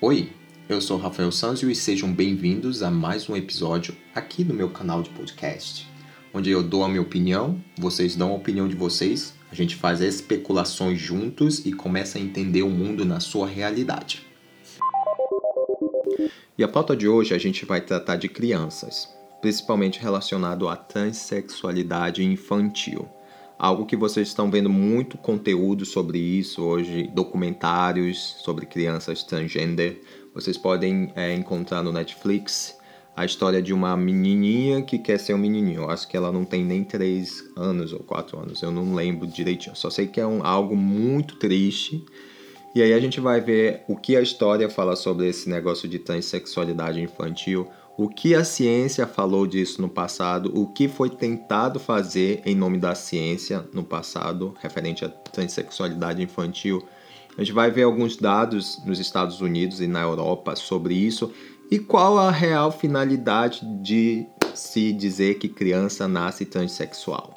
Oi, 0.00 0.30
eu 0.68 0.80
sou 0.80 0.96
Rafael 0.96 1.32
Sanzio 1.32 1.68
e 1.68 1.74
sejam 1.74 2.12
bem-vindos 2.12 2.84
a 2.84 2.90
mais 2.90 3.28
um 3.28 3.34
episódio 3.34 3.96
aqui 4.14 4.44
no 4.44 4.54
meu 4.54 4.70
canal 4.70 5.02
de 5.02 5.10
podcast, 5.10 5.88
onde 6.32 6.52
eu 6.52 6.62
dou 6.62 6.84
a 6.84 6.88
minha 6.88 7.02
opinião, 7.02 7.60
vocês 7.76 8.14
dão 8.14 8.30
a 8.30 8.36
opinião 8.36 8.68
de 8.68 8.76
vocês, 8.76 9.34
a 9.50 9.56
gente 9.56 9.74
faz 9.74 10.00
especulações 10.00 11.00
juntos 11.00 11.66
e 11.66 11.72
começa 11.72 12.16
a 12.16 12.20
entender 12.20 12.62
o 12.62 12.70
mundo 12.70 13.04
na 13.04 13.18
sua 13.18 13.48
realidade. 13.48 14.24
E 16.56 16.62
a 16.62 16.68
pauta 16.68 16.96
de 16.96 17.08
hoje 17.08 17.34
a 17.34 17.38
gente 17.38 17.64
vai 17.64 17.80
tratar 17.80 18.14
de 18.14 18.28
crianças, 18.28 19.12
principalmente 19.40 19.98
relacionado 19.98 20.68
à 20.68 20.76
transexualidade 20.76 22.22
infantil 22.22 23.08
algo 23.58 23.84
que 23.84 23.96
vocês 23.96 24.28
estão 24.28 24.50
vendo 24.50 24.70
muito 24.70 25.18
conteúdo 25.18 25.84
sobre 25.84 26.18
isso 26.18 26.62
hoje, 26.62 27.10
documentários 27.12 28.36
sobre 28.42 28.64
crianças 28.66 29.24
transgender. 29.24 30.00
Vocês 30.32 30.56
podem 30.56 31.12
é, 31.16 31.34
encontrar 31.34 31.82
no 31.82 31.92
Netflix 31.92 32.78
a 33.16 33.24
história 33.24 33.60
de 33.60 33.72
uma 33.74 33.96
menininha 33.96 34.80
que 34.80 34.96
quer 34.96 35.18
ser 35.18 35.34
um 35.34 35.38
menininho. 35.38 35.82
Eu 35.82 35.90
acho 35.90 36.06
que 36.06 36.16
ela 36.16 36.30
não 36.30 36.44
tem 36.44 36.64
nem 36.64 36.84
3 36.84 37.50
anos 37.56 37.92
ou 37.92 37.98
4 37.98 38.38
anos, 38.38 38.62
eu 38.62 38.70
não 38.70 38.94
lembro 38.94 39.26
direitinho. 39.26 39.74
Só 39.74 39.90
sei 39.90 40.06
que 40.06 40.20
é 40.20 40.26
um, 40.26 40.46
algo 40.46 40.76
muito 40.76 41.34
triste. 41.34 42.06
E 42.72 42.80
aí 42.80 42.92
a 42.92 43.00
gente 43.00 43.18
vai 43.18 43.40
ver 43.40 43.82
o 43.88 43.96
que 43.96 44.16
a 44.16 44.20
história 44.20 44.70
fala 44.70 44.94
sobre 44.94 45.26
esse 45.26 45.50
negócio 45.50 45.88
de 45.88 45.98
transexualidade 45.98 47.00
infantil, 47.00 47.68
o 47.98 48.08
que 48.08 48.32
a 48.32 48.44
ciência 48.44 49.08
falou 49.08 49.44
disso 49.44 49.82
no 49.82 49.88
passado, 49.88 50.52
o 50.54 50.68
que 50.68 50.86
foi 50.86 51.10
tentado 51.10 51.80
fazer 51.80 52.40
em 52.46 52.54
nome 52.54 52.78
da 52.78 52.94
ciência 52.94 53.68
no 53.72 53.82
passado, 53.82 54.54
referente 54.60 55.04
à 55.04 55.08
transexualidade 55.08 56.22
infantil. 56.22 56.86
A 57.36 57.42
gente 57.42 57.52
vai 57.52 57.72
ver 57.72 57.82
alguns 57.82 58.16
dados 58.16 58.80
nos 58.86 59.00
Estados 59.00 59.40
Unidos 59.40 59.80
e 59.80 59.88
na 59.88 60.00
Europa 60.00 60.54
sobre 60.54 60.94
isso 60.94 61.32
e 61.72 61.80
qual 61.80 62.16
a 62.18 62.30
real 62.30 62.70
finalidade 62.70 63.62
de 63.82 64.24
se 64.54 64.92
dizer 64.92 65.40
que 65.40 65.48
criança 65.48 66.06
nasce 66.06 66.44
transexual. 66.44 67.34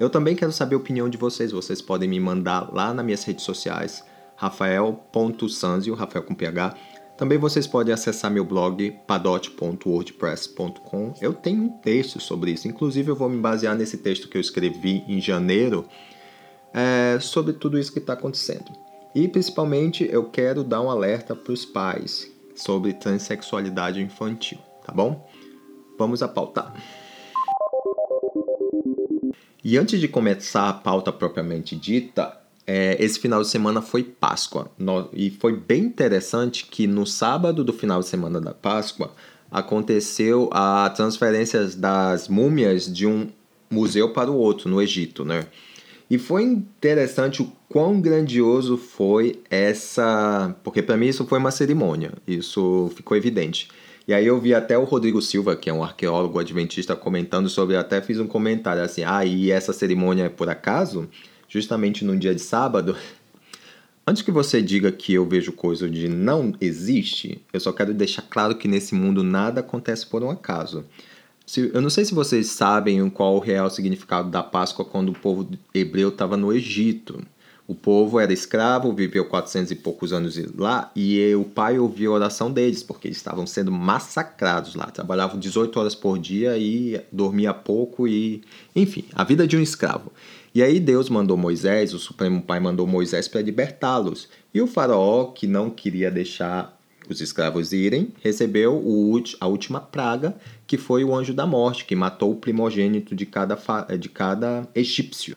Eu 0.00 0.10
também 0.10 0.34
quero 0.34 0.50
saber 0.50 0.74
a 0.74 0.78
opinião 0.78 1.08
de 1.08 1.16
vocês. 1.16 1.52
Vocês 1.52 1.80
podem 1.80 2.08
me 2.08 2.18
mandar 2.18 2.74
lá 2.74 2.92
nas 2.92 3.04
minhas 3.04 3.22
redes 3.22 3.44
sociais, 3.44 4.04
rafael.sanzio, 4.34 5.94
Rafael 5.94 6.24
com 6.24 6.34
PH, 6.34 6.74
também 7.16 7.38
vocês 7.38 7.66
podem 7.66 7.92
acessar 7.92 8.30
meu 8.30 8.44
blog 8.44 8.96
padot.wordpress.com. 9.06 11.14
Eu 11.20 11.34
tenho 11.34 11.64
um 11.64 11.68
texto 11.68 12.18
sobre 12.20 12.52
isso, 12.52 12.66
inclusive 12.66 13.10
eu 13.10 13.16
vou 13.16 13.28
me 13.28 13.38
basear 13.40 13.76
nesse 13.76 13.98
texto 13.98 14.28
que 14.28 14.36
eu 14.36 14.40
escrevi 14.40 15.04
em 15.06 15.20
janeiro 15.20 15.86
é, 16.72 17.18
sobre 17.20 17.52
tudo 17.52 17.78
isso 17.78 17.92
que 17.92 17.98
está 17.98 18.14
acontecendo. 18.14 18.72
E 19.14 19.28
principalmente 19.28 20.08
eu 20.10 20.24
quero 20.24 20.64
dar 20.64 20.80
um 20.80 20.90
alerta 20.90 21.36
para 21.36 21.52
os 21.52 21.66
pais 21.66 22.32
sobre 22.54 22.94
transexualidade 22.94 24.00
infantil, 24.00 24.58
tá 24.84 24.92
bom? 24.92 25.28
Vamos 25.98 26.22
à 26.22 26.28
pauta. 26.28 26.72
E 29.62 29.76
antes 29.78 30.00
de 30.00 30.08
começar 30.08 30.68
a 30.68 30.72
pauta 30.72 31.12
propriamente 31.12 31.76
dita, 31.76 32.41
é, 32.66 32.96
esse 33.02 33.18
final 33.18 33.42
de 33.42 33.48
semana 33.48 33.82
foi 33.82 34.02
Páscoa. 34.02 34.70
No, 34.78 35.08
e 35.12 35.30
foi 35.30 35.56
bem 35.56 35.84
interessante 35.84 36.66
que 36.66 36.86
no 36.86 37.06
sábado 37.06 37.64
do 37.64 37.72
final 37.72 38.00
de 38.00 38.06
semana 38.06 38.40
da 38.40 38.54
Páscoa 38.54 39.12
aconteceu 39.50 40.48
a 40.52 40.88
transferência 40.90 41.66
das 41.76 42.28
múmias 42.28 42.92
de 42.92 43.06
um 43.06 43.28
museu 43.70 44.12
para 44.12 44.30
o 44.30 44.36
outro 44.36 44.68
no 44.68 44.80
Egito, 44.80 45.24
né? 45.24 45.46
E 46.08 46.18
foi 46.18 46.42
interessante 46.42 47.40
o 47.40 47.50
quão 47.68 48.00
grandioso 48.00 48.76
foi 48.76 49.40
essa, 49.48 50.54
porque 50.62 50.82
para 50.82 50.96
mim 50.96 51.06
isso 51.06 51.26
foi 51.26 51.38
uma 51.38 51.50
cerimônia, 51.50 52.12
isso 52.26 52.90
ficou 52.94 53.16
evidente. 53.16 53.68
E 54.06 54.12
aí 54.12 54.26
eu 54.26 54.38
vi 54.38 54.52
até 54.52 54.76
o 54.76 54.84
Rodrigo 54.84 55.22
Silva, 55.22 55.56
que 55.56 55.70
é 55.70 55.72
um 55.72 55.82
arqueólogo 55.82 56.38
adventista, 56.38 56.94
comentando 56.94 57.48
sobre, 57.48 57.76
até 57.76 58.02
fiz 58.02 58.18
um 58.18 58.26
comentário 58.26 58.82
assim: 58.82 59.02
"Ah, 59.04 59.24
e 59.24 59.50
essa 59.50 59.72
cerimônia 59.72 60.24
é 60.24 60.28
por 60.28 60.50
acaso?" 60.50 61.08
Justamente 61.52 62.02
no 62.02 62.16
dia 62.16 62.34
de 62.34 62.40
sábado, 62.40 62.96
antes 64.06 64.22
que 64.22 64.30
você 64.30 64.62
diga 64.62 64.90
que 64.90 65.12
eu 65.12 65.28
vejo 65.28 65.52
coisa 65.52 65.86
de 65.86 66.08
não 66.08 66.54
existe, 66.58 67.42
eu 67.52 67.60
só 67.60 67.70
quero 67.72 67.92
deixar 67.92 68.22
claro 68.22 68.56
que 68.56 68.66
nesse 68.66 68.94
mundo 68.94 69.22
nada 69.22 69.60
acontece 69.60 70.06
por 70.06 70.22
um 70.22 70.30
acaso. 70.30 70.82
Eu 71.74 71.82
não 71.82 71.90
sei 71.90 72.06
se 72.06 72.14
vocês 72.14 72.46
sabem 72.46 73.06
qual 73.10 73.36
o 73.36 73.38
real 73.38 73.68
significado 73.68 74.30
da 74.30 74.42
Páscoa 74.42 74.82
quando 74.82 75.10
o 75.10 75.14
povo 75.14 75.46
hebreu 75.74 76.08
estava 76.08 76.38
no 76.38 76.50
Egito. 76.54 77.22
O 77.68 77.74
povo 77.74 78.18
era 78.18 78.32
escravo, 78.32 78.92
viveu 78.94 79.26
400 79.26 79.72
e 79.72 79.74
poucos 79.76 80.12
anos 80.12 80.38
lá, 80.56 80.90
e 80.96 81.34
o 81.34 81.44
pai 81.44 81.78
ouvia 81.78 82.08
a 82.08 82.12
oração 82.12 82.50
deles, 82.50 82.82
porque 82.82 83.08
eles 83.08 83.18
estavam 83.18 83.46
sendo 83.46 83.70
massacrados 83.70 84.74
lá. 84.74 84.86
Trabalhavam 84.86 85.38
18 85.38 85.78
horas 85.78 85.94
por 85.94 86.18
dia 86.18 86.56
e 86.56 87.00
dormia 87.12 87.52
pouco, 87.52 88.08
e 88.08 88.42
enfim, 88.74 89.04
a 89.14 89.22
vida 89.22 89.46
de 89.46 89.56
um 89.56 89.60
escravo. 89.60 90.10
E 90.54 90.62
aí 90.62 90.78
Deus 90.78 91.08
mandou 91.08 91.36
Moisés, 91.36 91.94
o 91.94 91.98
Supremo 91.98 92.42
Pai 92.42 92.60
mandou 92.60 92.86
Moisés 92.86 93.26
para 93.26 93.40
libertá-los. 93.40 94.28
E 94.52 94.60
o 94.60 94.66
faraó, 94.66 95.26
que 95.26 95.46
não 95.46 95.70
queria 95.70 96.10
deixar 96.10 96.78
os 97.08 97.20
escravos 97.20 97.72
irem, 97.72 98.12
recebeu 98.22 98.82
a 99.40 99.46
última 99.46 99.80
praga, 99.80 100.36
que 100.66 100.76
foi 100.76 101.04
o 101.04 101.14
anjo 101.14 101.32
da 101.32 101.46
morte, 101.46 101.84
que 101.84 101.96
matou 101.96 102.32
o 102.32 102.36
primogênito 102.36 103.14
de 103.14 103.24
cada, 103.26 103.58
de 103.98 104.08
cada 104.08 104.68
egípcio. 104.74 105.36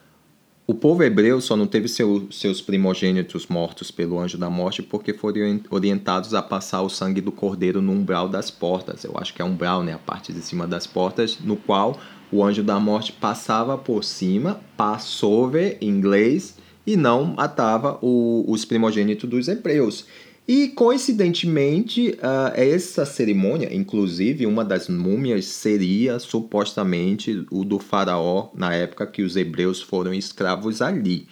O 0.67 0.73
povo 0.73 1.03
hebreu 1.03 1.39
só 1.39 1.55
não 1.55 1.67
teve 1.67 1.87
seu, 1.87 2.27
seus 2.31 2.59
primogênitos 2.59 3.45
mortos 3.45 3.91
pelo 3.91 4.19
anjo 4.19 4.35
da 4.35 4.49
morte 4.49 4.81
porque 4.81 5.13
foram 5.13 5.61
orientados 5.69 6.33
a 6.33 6.41
passar 6.41 6.81
o 6.81 6.89
sangue 6.89 7.21
do 7.21 7.31
cordeiro 7.31 7.83
no 7.83 7.91
umbral 7.91 8.27
das 8.27 8.49
portas. 8.49 9.03
Eu 9.03 9.13
acho 9.15 9.31
que 9.31 9.43
é 9.43 9.45
umbral, 9.45 9.83
né? 9.83 9.93
A 9.93 9.99
parte 9.99 10.33
de 10.33 10.41
cima 10.41 10.65
das 10.65 10.87
portas, 10.87 11.37
no 11.39 11.55
qual 11.55 11.99
o 12.31 12.43
anjo 12.43 12.63
da 12.63 12.79
morte 12.79 13.11
passava 13.11 13.77
por 13.77 14.03
cima, 14.03 14.59
passou 14.75 15.51
em 15.57 15.77
inglês, 15.81 16.57
e 16.85 16.95
não 16.95 17.25
matava 17.25 17.97
o, 18.01 18.45
os 18.47 18.63
primogênitos 18.63 19.29
dos 19.29 19.47
hebreus. 19.47 20.05
E 20.47 20.67
coincidentemente, 20.67 22.09
uh, 22.11 22.53
essa 22.53 23.03
cerimônia, 23.03 23.73
inclusive 23.73 24.45
uma 24.45 24.63
das 24.63 24.87
múmias, 24.87 25.45
seria 25.45 26.19
supostamente 26.19 27.45
o 27.49 27.65
do 27.65 27.79
faraó 27.79 28.49
na 28.53 28.71
época 28.73 29.07
que 29.07 29.23
os 29.23 29.35
hebreus 29.35 29.81
foram 29.81 30.13
escravos 30.13 30.83
ali. 30.83 31.27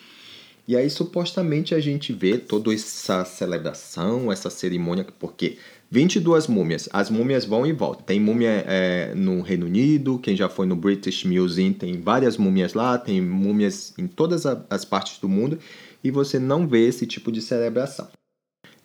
E 0.68 0.76
aí, 0.76 0.90
supostamente, 0.90 1.76
a 1.76 1.80
gente 1.80 2.12
vê 2.12 2.38
toda 2.38 2.74
essa 2.74 3.24
celebração, 3.26 4.32
essa 4.32 4.50
cerimônia, 4.50 5.06
porque 5.20 5.58
22 5.94 6.48
múmias. 6.48 6.90
As 6.92 7.12
múmias 7.12 7.46
vão 7.46 7.68
e 7.68 7.72
voltam. 7.72 8.04
Tem 8.04 8.20
múmia 8.20 8.66
é, 8.68 9.14
no 9.14 9.42
Reino 9.42 9.68
Unido, 9.68 10.18
quem 10.18 10.36
já 10.36 10.50
foi 10.50 10.66
no 10.66 10.76
British 10.76 11.24
Museum 11.24 11.72
tem 11.72 12.02
várias 12.02 12.36
múmias 12.36 12.74
lá, 12.74 12.98
tem 12.98 13.22
múmias 13.22 13.94
em 13.96 14.08
todas 14.08 14.44
as 14.44 14.84
partes 14.84 15.20
do 15.20 15.30
mundo 15.30 15.60
e 16.04 16.10
você 16.10 16.40
não 16.40 16.68
vê 16.68 16.88
esse 16.88 17.06
tipo 17.06 17.32
de 17.32 17.44
celebração. 17.44 18.08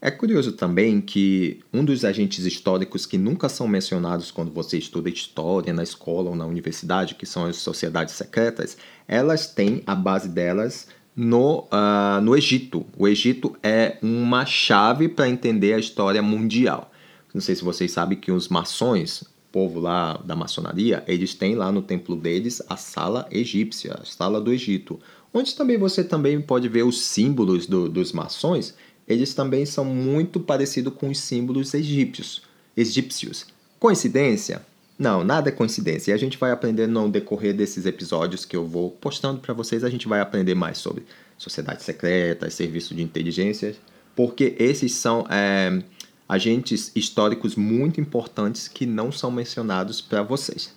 É 0.03 0.11
curioso 0.11 0.53
também 0.53 1.01
que 1.01 1.61
um 1.73 1.83
dos 1.83 2.05
agentes 2.05 2.45
históricos 2.45 3.07
que 3.07 3.17
nunca 3.17 3.49
são 3.49 3.67
mencionados 3.67 4.31
quando 4.31 4.53
você 4.53 4.77
estuda 4.77 5.09
história 5.09 5.73
na 5.73 5.83
escola 5.83 6.29
ou 6.29 6.37
na 6.37 6.45
universidade, 6.45 7.15
que 7.15 7.25
são 7.25 7.47
as 7.47 7.57
sociedades 7.57 8.13
secretas, 8.13 8.77
elas 9.09 9.47
têm 9.47 9.83
a 9.87 9.95
base 9.95 10.29
delas 10.29 10.89
no, 11.17 11.61
uh, 11.73 12.21
no 12.23 12.37
Egito. 12.37 12.85
O 12.99 13.09
Egito 13.09 13.57
é 13.63 13.97
uma 14.03 14.45
chave 14.45 15.09
para 15.09 15.27
entender 15.27 15.73
a 15.73 15.79
história 15.79 16.21
mundial. 16.21 16.93
Não 17.33 17.41
sei 17.41 17.55
se 17.55 17.65
vocês 17.65 17.93
sabem 17.93 18.19
que 18.19 18.33
os 18.33 18.49
maçons, 18.49 19.25
povo 19.53 19.81
lá 19.81 20.15
da 20.25 20.37
maçonaria, 20.37 21.03
eles 21.06 21.34
têm 21.34 21.55
lá 21.55 21.71
no 21.71 21.83
templo 21.83 22.16
deles 22.16 22.62
a 22.69 22.77
sala 22.77 23.27
egípcia, 23.31 23.94
a 24.00 24.05
sala 24.05 24.41
do 24.41 24.53
Egito, 24.53 24.99
onde 25.33 25.55
também 25.55 25.77
você 25.77 26.03
também 26.03 26.41
pode 26.41 26.69
ver 26.69 26.84
os 26.84 27.00
símbolos 27.00 27.66
do, 27.66 27.89
dos 27.89 28.13
maçons, 28.13 28.75
eles 29.07 29.34
também 29.34 29.65
são 29.65 29.84
muito 29.84 30.39
parecidos 30.39 30.92
com 30.95 31.09
os 31.10 31.19
símbolos 31.19 31.72
egípcios. 31.72 32.42
egípcios. 32.77 33.47
Coincidência? 33.78 34.63
Não, 34.98 35.22
nada 35.22 35.48
é 35.48 35.53
coincidência. 35.53 36.10
E 36.10 36.15
a 36.15 36.16
gente 36.16 36.36
vai 36.36 36.51
aprender 36.51 36.86
no 36.86 37.09
decorrer 37.09 37.54
desses 37.54 37.86
episódios 37.86 38.45
que 38.45 38.57
eu 38.57 38.66
vou 38.66 38.91
postando 38.91 39.41
para 39.41 39.54
vocês, 39.54 39.84
a 39.84 39.91
gente 39.91 40.09
vai 40.09 40.21
aprender 40.21 40.54
mais 40.54 40.78
sobre 40.78 41.04
sociedades 41.39 41.84
secretas, 41.84 42.54
serviço 42.54 42.95
de 42.95 43.03
inteligência, 43.03 43.77
porque 44.16 44.57
esses 44.59 44.92
são 44.92 45.25
é, 45.30 45.80
agentes 46.28 46.92
históricos 46.95 47.57
muito 47.57 48.01
importantes 48.01 48.69
que 48.69 48.84
não 48.84 49.10
são 49.10 49.30
mencionados 49.30 50.01
para 50.01 50.22
vocês. 50.22 50.75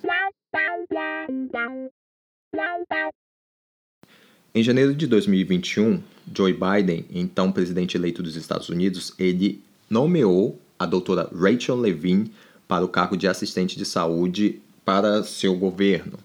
Em 4.54 4.62
janeiro 4.62 4.94
de 4.94 5.06
2021, 5.06 6.02
Joe 6.34 6.52
Biden, 6.52 7.04
então 7.10 7.52
presidente 7.52 7.96
eleito 7.96 8.22
dos 8.22 8.36
Estados 8.36 8.68
Unidos, 8.68 9.14
ele 9.18 9.62
nomeou 9.88 10.58
a 10.78 10.86
doutora 10.86 11.30
Rachel 11.34 11.76
Levine 11.76 12.32
para 12.66 12.84
o 12.84 12.88
cargo 12.88 13.16
de 13.16 13.28
assistente 13.28 13.76
de 13.76 13.84
saúde 13.84 14.60
para 14.84 15.22
seu 15.22 15.54
governo. 15.56 16.18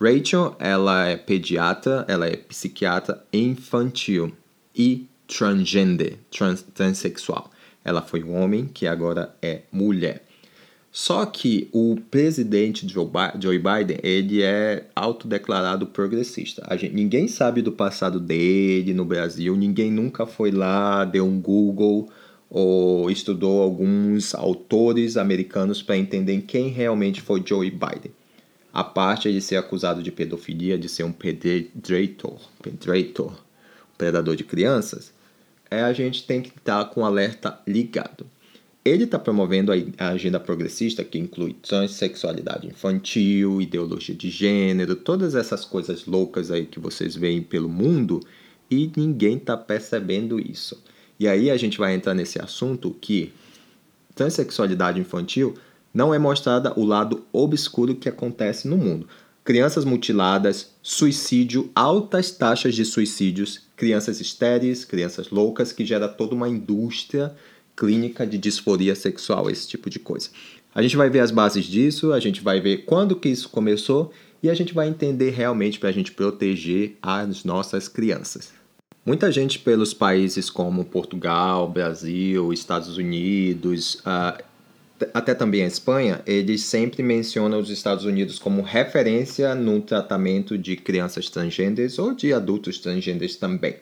Rachel, 0.00 0.56
ela 0.58 1.06
é 1.06 1.16
pediatra, 1.16 2.04
ela 2.08 2.26
é 2.26 2.36
psiquiatra 2.36 3.24
infantil 3.32 4.32
e 4.74 5.06
transgender, 5.26 6.18
trans, 6.30 6.62
transexual. 6.62 7.50
Ela 7.88 8.02
foi 8.02 8.22
um 8.22 8.34
homem 8.34 8.66
que 8.66 8.86
agora 8.86 9.34
é 9.40 9.62
mulher. 9.72 10.22
Só 10.90 11.24
que 11.26 11.68
o 11.72 11.96
presidente 12.10 12.86
Joe 12.88 13.58
Biden, 13.58 13.98
ele 14.02 14.42
é 14.42 14.86
autodeclarado 14.96 15.86
progressista. 15.86 16.62
A 16.66 16.76
gente, 16.76 16.94
ninguém 16.94 17.28
sabe 17.28 17.62
do 17.62 17.72
passado 17.72 18.18
dele 18.18 18.92
no 18.94 19.04
Brasil, 19.04 19.56
ninguém 19.56 19.90
nunca 19.90 20.26
foi 20.26 20.50
lá, 20.50 21.04
deu 21.04 21.24
um 21.24 21.40
Google 21.40 22.08
ou 22.50 23.10
estudou 23.10 23.62
alguns 23.62 24.34
autores 24.34 25.16
americanos 25.16 25.82
para 25.82 25.96
entender 25.96 26.42
quem 26.42 26.68
realmente 26.68 27.20
foi 27.20 27.42
Joe 27.46 27.70
Biden. 27.70 28.12
A 28.72 28.82
parte 28.82 29.32
de 29.32 29.40
ser 29.40 29.56
acusado 29.56 30.02
de 30.02 30.10
pedofilia, 30.10 30.78
de 30.78 30.88
ser 30.88 31.04
um 31.04 31.12
predator, 31.12 32.38
predator, 32.60 33.44
predador 33.96 34.36
de 34.36 34.44
crianças, 34.44 35.12
é 35.70 35.82
a 35.82 35.92
gente 35.92 36.26
tem 36.26 36.40
que 36.40 36.48
estar 36.48 36.84
com 36.86 37.02
o 37.02 37.04
alerta 37.04 37.58
ligado. 37.66 38.26
Ele 38.84 39.04
está 39.04 39.18
promovendo 39.18 39.70
a 39.98 40.08
agenda 40.08 40.40
progressista 40.40 41.04
que 41.04 41.18
inclui 41.18 41.52
transexualidade 41.54 42.66
infantil, 42.66 43.60
ideologia 43.60 44.14
de 44.14 44.30
gênero, 44.30 44.96
todas 44.96 45.34
essas 45.34 45.64
coisas 45.64 46.06
loucas 46.06 46.50
aí 46.50 46.64
que 46.64 46.80
vocês 46.80 47.14
veem 47.14 47.42
pelo 47.42 47.68
mundo 47.68 48.20
e 48.70 48.90
ninguém 48.96 49.36
está 49.36 49.56
percebendo 49.56 50.40
isso. 50.40 50.82
E 51.20 51.26
aí 51.26 51.50
a 51.50 51.56
gente 51.56 51.78
vai 51.78 51.94
entrar 51.94 52.14
nesse 52.14 52.40
assunto 52.40 52.96
que 53.00 53.32
transexualidade 54.14 55.00
infantil 55.00 55.54
não 55.92 56.14
é 56.14 56.18
mostrada 56.18 56.72
o 56.78 56.84
lado 56.84 57.26
obscuro 57.32 57.94
que 57.94 58.08
acontece 58.08 58.68
no 58.68 58.76
mundo. 58.76 59.08
Crianças 59.48 59.82
mutiladas, 59.82 60.72
suicídio, 60.82 61.70
altas 61.74 62.30
taxas 62.30 62.74
de 62.74 62.84
suicídios, 62.84 63.62
crianças 63.74 64.20
estéreis, 64.20 64.84
crianças 64.84 65.30
loucas, 65.30 65.72
que 65.72 65.86
gera 65.86 66.06
toda 66.06 66.34
uma 66.34 66.50
indústria 66.50 67.34
clínica 67.74 68.26
de 68.26 68.36
disforia 68.36 68.94
sexual, 68.94 69.48
esse 69.48 69.66
tipo 69.66 69.88
de 69.88 69.98
coisa. 69.98 70.28
A 70.74 70.82
gente 70.82 70.98
vai 70.98 71.08
ver 71.08 71.20
as 71.20 71.30
bases 71.30 71.64
disso, 71.64 72.12
a 72.12 72.20
gente 72.20 72.42
vai 72.42 72.60
ver 72.60 72.84
quando 72.84 73.16
que 73.16 73.30
isso 73.30 73.48
começou 73.48 74.12
e 74.42 74.50
a 74.50 74.54
gente 74.54 74.74
vai 74.74 74.86
entender 74.86 75.30
realmente 75.30 75.78
para 75.78 75.88
a 75.88 75.92
gente 75.92 76.12
proteger 76.12 76.98
as 77.00 77.42
nossas 77.42 77.88
crianças. 77.88 78.52
Muita 79.02 79.32
gente 79.32 79.60
pelos 79.60 79.94
países 79.94 80.50
como 80.50 80.84
Portugal, 80.84 81.66
Brasil, 81.70 82.52
Estados 82.52 82.98
Unidos, 82.98 84.02
uh, 84.04 84.44
até 85.14 85.34
também 85.34 85.62
a 85.62 85.66
Espanha, 85.66 86.22
eles 86.26 86.62
sempre 86.62 87.02
mencionam 87.02 87.58
os 87.58 87.70
Estados 87.70 88.04
Unidos 88.04 88.38
como 88.38 88.62
referência 88.62 89.54
no 89.54 89.80
tratamento 89.80 90.58
de 90.58 90.76
crianças 90.76 91.28
transgêneres 91.28 91.98
ou 91.98 92.14
de 92.14 92.32
adultos 92.32 92.78
transgêneres 92.78 93.36
também. 93.36 93.76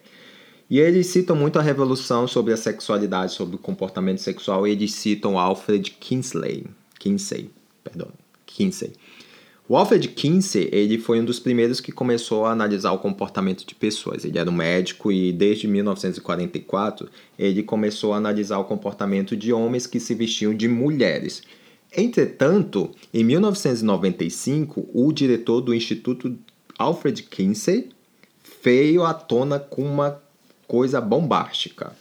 E 0.69 0.81
eles 0.81 1.07
citam 1.07 1.37
muito 1.37 1.59
a 1.59 1.63
revolução 1.63 2.27
sobre 2.27 2.53
a 2.53 2.57
sexualidade, 2.57 3.33
sobre 3.33 3.57
o 3.57 3.59
comportamento 3.59 4.19
sexual, 4.19 4.67
eles 4.67 4.95
citam 4.95 5.39
Alfred 5.39 5.93
Kinsey, 5.93 6.67
Kinsey, 6.99 7.51
perdão, 7.85 8.09
Kinsey. 8.45 8.93
O 9.69 9.77
Alfred 9.77 10.09
Kinsey 10.09 10.69
ele 10.71 10.97
foi 10.97 11.21
um 11.21 11.25
dos 11.25 11.41
primeiros 11.41 11.81
que 11.81 11.91
começou 11.91 12.47
a 12.47 12.53
analisar 12.53 12.93
o 12.93 12.99
comportamento 12.99 13.67
de 13.67 13.75
pessoas. 13.75 14.25
Ele 14.25 14.39
era 14.39 14.49
um 14.49 14.55
médico 14.55 15.11
e 15.11 15.33
desde 15.33 15.67
1944 15.67 17.09
ele 17.37 17.65
começou 17.65 18.13
a 18.13 18.17
analisar 18.17 18.59
o 18.59 18.65
comportamento 18.65 19.37
de 19.37 19.53
homens 19.53 19.87
que 19.87 19.99
se 19.99 20.15
vestiam 20.15 20.55
de 20.55 20.69
mulheres. 20.69 21.43
Entretanto, 21.97 22.91
em 23.13 23.25
1995, 23.25 24.89
o 24.95 25.13
diretor 25.13 25.61
do 25.61 25.75
Instituto 25.75 26.37
Alfred 26.79 27.25
Kinsey 27.25 27.89
veio 28.63 29.03
à 29.03 29.15
tona 29.15 29.59
com 29.59 29.83
uma 29.83 30.21
coisa 30.69 31.01
bombástica. 31.01 31.93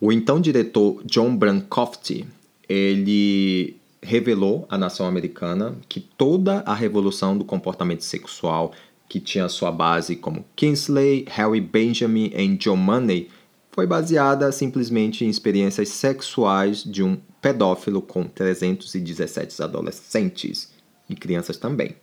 O 0.00 0.12
então 0.12 0.40
diretor 0.40 1.02
John 1.04 1.34
Brancofsky, 1.34 2.26
ele 2.68 3.76
revelou 4.04 4.66
à 4.68 4.76
nação 4.76 5.06
americana 5.06 5.76
que 5.88 5.98
toda 5.98 6.60
a 6.66 6.74
revolução 6.74 7.36
do 7.36 7.44
comportamento 7.44 8.04
sexual 8.04 8.72
que 9.08 9.18
tinha 9.18 9.48
sua 9.48 9.72
base 9.72 10.14
como 10.16 10.44
Kingsley, 10.54 11.24
Harry 11.28 11.60
Benjamin 11.60 12.30
e 12.34 12.56
John 12.56 12.76
Money 12.76 13.30
foi 13.72 13.86
baseada 13.86 14.52
simplesmente 14.52 15.24
em 15.24 15.28
experiências 15.28 15.88
sexuais 15.88 16.84
de 16.84 17.02
um 17.02 17.16
pedófilo 17.40 18.00
com 18.00 18.24
317 18.24 19.62
adolescentes 19.62 20.72
e 21.08 21.14
crianças 21.14 21.56
também. 21.56 21.96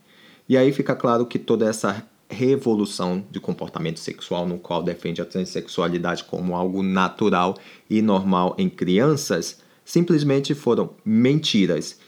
E 0.49 0.57
aí 0.57 0.73
fica 0.73 0.95
claro 0.95 1.25
que 1.25 1.39
toda 1.39 1.69
essa 1.69 2.05
revolução 2.29 3.23
de 3.29 3.39
comportamento 3.39 3.99
sexual, 3.99 4.47
no 4.47 4.57
qual 4.57 4.81
defende 4.81 5.21
a 5.21 5.25
transexualidade 5.25 6.23
como 6.23 6.55
algo 6.55 6.81
natural 6.81 7.55
e 7.89 8.01
normal 8.01 8.55
em 8.57 8.69
crianças, 8.69 9.60
simplesmente 9.91 10.55
foram 10.55 10.91
mentiras. 11.03 11.99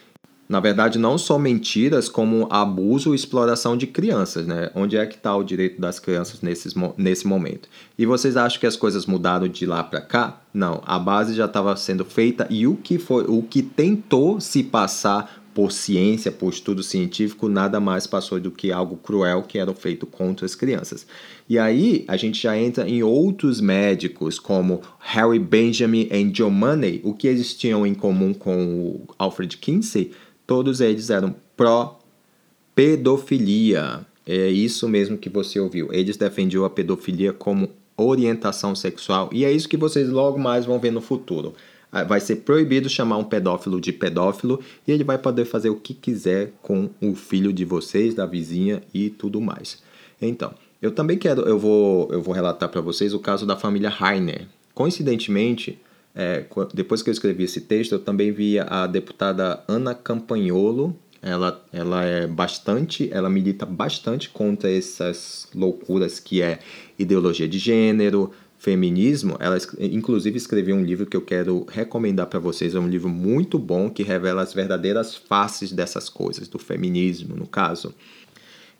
Na 0.47 0.61
verdade, 0.61 0.97
não 0.97 1.17
só 1.17 1.37
mentiras, 1.37 2.07
como 2.07 2.47
abuso 2.49 3.11
e 3.11 3.15
exploração 3.15 3.75
de 3.75 3.87
crianças, 3.87 4.47
né? 4.47 4.69
Onde 4.73 4.95
é 4.95 5.05
que 5.05 5.15
está 5.15 5.35
o 5.35 5.43
direito 5.43 5.81
das 5.81 5.99
crianças 5.99 6.41
nesses, 6.41 6.73
nesse 6.95 7.27
momento? 7.27 7.67
E 7.97 8.05
vocês 8.05 8.37
acham 8.37 8.57
que 8.57 8.65
as 8.65 8.77
coisas 8.77 9.05
mudaram 9.05 9.49
de 9.49 9.65
lá 9.65 9.83
para 9.83 9.99
cá? 9.99 10.41
Não, 10.53 10.81
a 10.85 10.97
base 10.97 11.33
já 11.33 11.43
estava 11.43 11.75
sendo 11.75 12.05
feita 12.05 12.47
e 12.49 12.65
o 12.65 12.77
que 12.77 12.97
foi, 12.97 13.25
o 13.27 13.41
que 13.41 13.61
tentou 13.61 14.39
se 14.39 14.63
passar 14.63 15.42
por 15.53 15.71
ciência, 15.71 16.31
por 16.31 16.51
estudo 16.51 16.81
científico, 16.83 17.47
nada 17.47 17.79
mais 17.79 18.07
passou 18.07 18.39
do 18.39 18.49
que 18.51 18.71
algo 18.71 18.97
cruel 18.97 19.43
que 19.43 19.57
era 19.57 19.73
feito 19.73 20.05
contra 20.05 20.45
as 20.45 20.53
crianças. 20.55 21.07
E 21.47 21.57
aí 21.59 22.03
a 22.07 22.17
gente 22.17 22.41
já 22.41 22.57
entra 22.57 22.85
em 22.87 23.03
outros 23.03 23.61
médicos, 23.61 24.39
como 24.39 24.81
Harry 24.99 25.39
Benjamin 25.39 26.07
e 26.11 26.23
John 26.25 26.49
Money, 26.49 26.99
o 27.03 27.13
que 27.13 27.27
eles 27.27 27.53
tinham 27.53 27.85
em 27.85 27.93
comum 27.93 28.33
com 28.33 28.75
o 28.75 29.01
Alfred 29.17 29.57
Kinsey, 29.57 30.11
todos 30.47 30.81
eles 30.81 31.09
eram 31.09 31.35
pró-pedofilia. 31.55 34.05
É 34.25 34.47
isso 34.47 34.87
mesmo 34.87 35.17
que 35.17 35.29
você 35.29 35.59
ouviu. 35.59 35.91
Eles 35.91 36.15
defendiam 36.17 36.63
a 36.63 36.69
pedofilia 36.69 37.33
como 37.33 37.69
orientação 37.95 38.75
sexual 38.75 39.29
e 39.31 39.45
é 39.45 39.51
isso 39.51 39.69
que 39.69 39.77
vocês 39.77 40.09
logo 40.09 40.39
mais 40.39 40.65
vão 40.65 40.79
ver 40.79 40.91
no 40.91 41.01
futuro. 41.01 41.53
Ah, 41.95 42.03
vai 42.03 42.19
ser 42.19 42.37
proibido 42.37 42.89
chamar 42.89 43.17
um 43.17 43.23
pedófilo 43.23 43.79
de 43.79 43.93
pedófilo 43.93 44.59
e 44.87 44.91
ele 44.91 45.03
vai 45.03 45.19
poder 45.19 45.45
fazer 45.45 45.69
o 45.69 45.75
que 45.75 45.93
quiser 45.93 46.51
com 46.59 46.89
o 46.99 47.13
filho 47.13 47.53
de 47.53 47.63
vocês, 47.63 48.15
da 48.15 48.25
vizinha 48.25 48.81
e 48.91 49.11
tudo 49.11 49.39
mais. 49.39 49.83
Então, 50.19 50.55
eu 50.81 50.91
também 50.91 51.19
quero, 51.19 51.41
eu 51.43 51.59
vou, 51.59 52.09
eu 52.11 52.19
vou 52.19 52.33
relatar 52.33 52.67
para 52.67 52.81
vocês 52.81 53.13
o 53.13 53.19
caso 53.19 53.45
da 53.45 53.55
família 53.55 53.89
Rainer. 53.89 54.47
Coincidentemente, 54.73 55.79
é, 56.15 56.43
depois 56.73 57.03
que 57.03 57.11
eu 57.11 57.13
escrevi 57.13 57.43
esse 57.43 57.61
texto, 57.61 57.91
eu 57.91 57.99
também 57.99 58.31
vi 58.31 58.57
a 58.57 58.87
deputada 58.87 59.63
Ana 59.67 59.93
Campanholo. 59.93 60.97
Ela, 61.21 61.63
ela 61.71 62.03
é 62.03 62.27
bastante, 62.27 63.07
ela 63.13 63.29
milita 63.29 63.65
bastante 63.65 64.29
contra 64.29 64.69
essas 64.69 65.47
loucuras 65.55 66.19
que 66.19 66.41
é 66.41 66.59
ideologia 66.97 67.47
de 67.47 67.59
gênero, 67.59 68.31
feminismo, 68.63 69.35
ela 69.41 69.57
inclusive 69.77 70.37
escreveu 70.37 70.73
um 70.77 70.83
livro 70.83 71.05
que 71.05 71.17
eu 71.17 71.21
quero 71.21 71.65
recomendar 71.69 72.27
para 72.27 72.39
vocês. 72.39 72.73
É 72.73 72.79
um 72.79 72.87
livro 72.87 73.09
muito 73.09 73.59
bom 73.59 73.89
que 73.89 74.03
revela 74.03 74.41
as 74.41 74.53
verdadeiras 74.53 75.13
faces 75.13 75.73
dessas 75.73 76.07
coisas, 76.07 76.47
do 76.47 76.57
feminismo, 76.57 77.35
no 77.35 77.45
caso. 77.45 77.93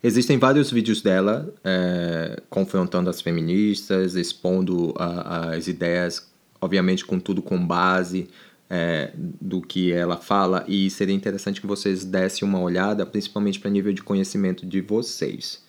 Existem 0.01 0.37
vários 0.37 0.71
vídeos 0.71 1.01
dela 1.01 1.53
é, 1.65 2.41
confrontando 2.49 3.09
as 3.09 3.19
feministas, 3.19 4.15
expondo 4.15 4.93
a, 4.97 5.49
as 5.49 5.67
ideias, 5.67 6.31
obviamente 6.61 7.03
com 7.03 7.19
tudo 7.19 7.41
com 7.41 7.57
base 7.67 8.29
é, 8.69 9.11
do 9.15 9.61
que 9.61 9.91
ela 9.91 10.15
fala, 10.15 10.63
e 10.65 10.89
seria 10.89 11.13
interessante 11.13 11.59
que 11.59 11.67
vocês 11.67 12.05
dessem 12.05 12.47
uma 12.47 12.61
olhada, 12.61 13.05
principalmente 13.05 13.59
para 13.59 13.69
nível 13.69 13.91
de 13.91 14.01
conhecimento 14.01 14.65
de 14.65 14.79
vocês, 14.79 15.61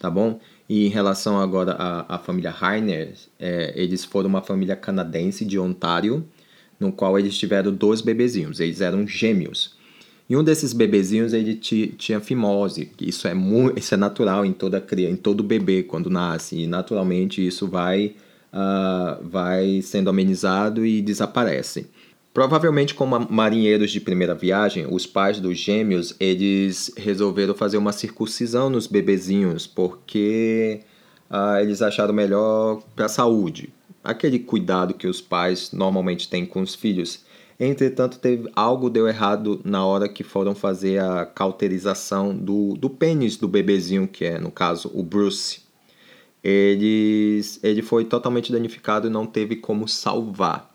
tá 0.00 0.10
bom? 0.10 0.40
E 0.68 0.86
em 0.86 0.88
relação 0.88 1.38
agora 1.38 1.72
à, 1.72 2.16
à 2.16 2.18
família 2.18 2.50
Rainer, 2.50 3.12
é, 3.38 3.72
eles 3.76 4.02
foram 4.04 4.30
uma 4.30 4.40
família 4.40 4.74
canadense 4.74 5.44
de 5.44 5.58
Ontário, 5.58 6.26
no 6.80 6.90
qual 6.90 7.18
eles 7.18 7.36
tiveram 7.38 7.72
dois 7.72 8.00
bebezinhos, 8.00 8.58
eles 8.58 8.80
eram 8.80 9.06
gêmeos. 9.06 9.78
E 10.28 10.36
um 10.36 10.42
desses 10.42 10.72
bebezinhos 10.72 11.34
ele 11.34 11.54
tinha 11.54 12.20
fimose, 12.20 12.90
isso 13.00 13.28
é 13.28 13.32
isso 13.76 13.94
é 13.94 13.96
natural 13.96 14.46
em 14.46 14.52
toda 14.52 14.80
criança, 14.80 15.12
em 15.12 15.16
todo 15.16 15.42
bebê 15.42 15.82
quando 15.82 16.08
nasce, 16.08 16.56
e 16.56 16.66
naturalmente 16.66 17.44
isso 17.44 17.66
vai 17.66 18.14
uh, 18.52 19.28
vai 19.28 19.82
sendo 19.82 20.08
amenizado 20.08 20.86
e 20.86 21.02
desaparece. 21.02 21.88
Provavelmente 22.32 22.94
como 22.94 23.26
marinheiros 23.28 23.90
de 23.90 24.00
primeira 24.00 24.34
viagem, 24.34 24.86
os 24.88 25.04
pais 25.04 25.40
dos 25.40 25.58
gêmeos, 25.58 26.14
eles 26.20 26.92
resolveram 26.96 27.54
fazer 27.54 27.76
uma 27.76 27.92
circuncisão 27.92 28.70
nos 28.70 28.86
bebezinhos, 28.86 29.66
porque 29.66 30.80
ah, 31.28 31.60
eles 31.60 31.82
acharam 31.82 32.14
melhor 32.14 32.82
para 32.94 33.06
a 33.06 33.08
saúde. 33.08 33.72
Aquele 34.02 34.38
cuidado 34.38 34.94
que 34.94 35.08
os 35.08 35.20
pais 35.20 35.72
normalmente 35.72 36.28
têm 36.28 36.46
com 36.46 36.60
os 36.62 36.74
filhos. 36.74 37.24
Entretanto, 37.58 38.18
teve, 38.18 38.48
algo 38.54 38.88
deu 38.88 39.08
errado 39.08 39.60
na 39.64 39.84
hora 39.84 40.08
que 40.08 40.22
foram 40.22 40.54
fazer 40.54 41.02
a 41.02 41.26
cauterização 41.26 42.34
do, 42.34 42.74
do 42.74 42.88
pênis 42.88 43.36
do 43.36 43.46
bebezinho, 43.48 44.08
que 44.08 44.24
é, 44.24 44.38
no 44.38 44.50
caso, 44.50 44.90
o 44.94 45.02
Bruce. 45.02 45.60
Eles, 46.42 47.60
ele 47.62 47.82
foi 47.82 48.04
totalmente 48.04 48.50
danificado 48.50 49.08
e 49.08 49.10
não 49.10 49.26
teve 49.26 49.56
como 49.56 49.86
salvar. 49.86 50.69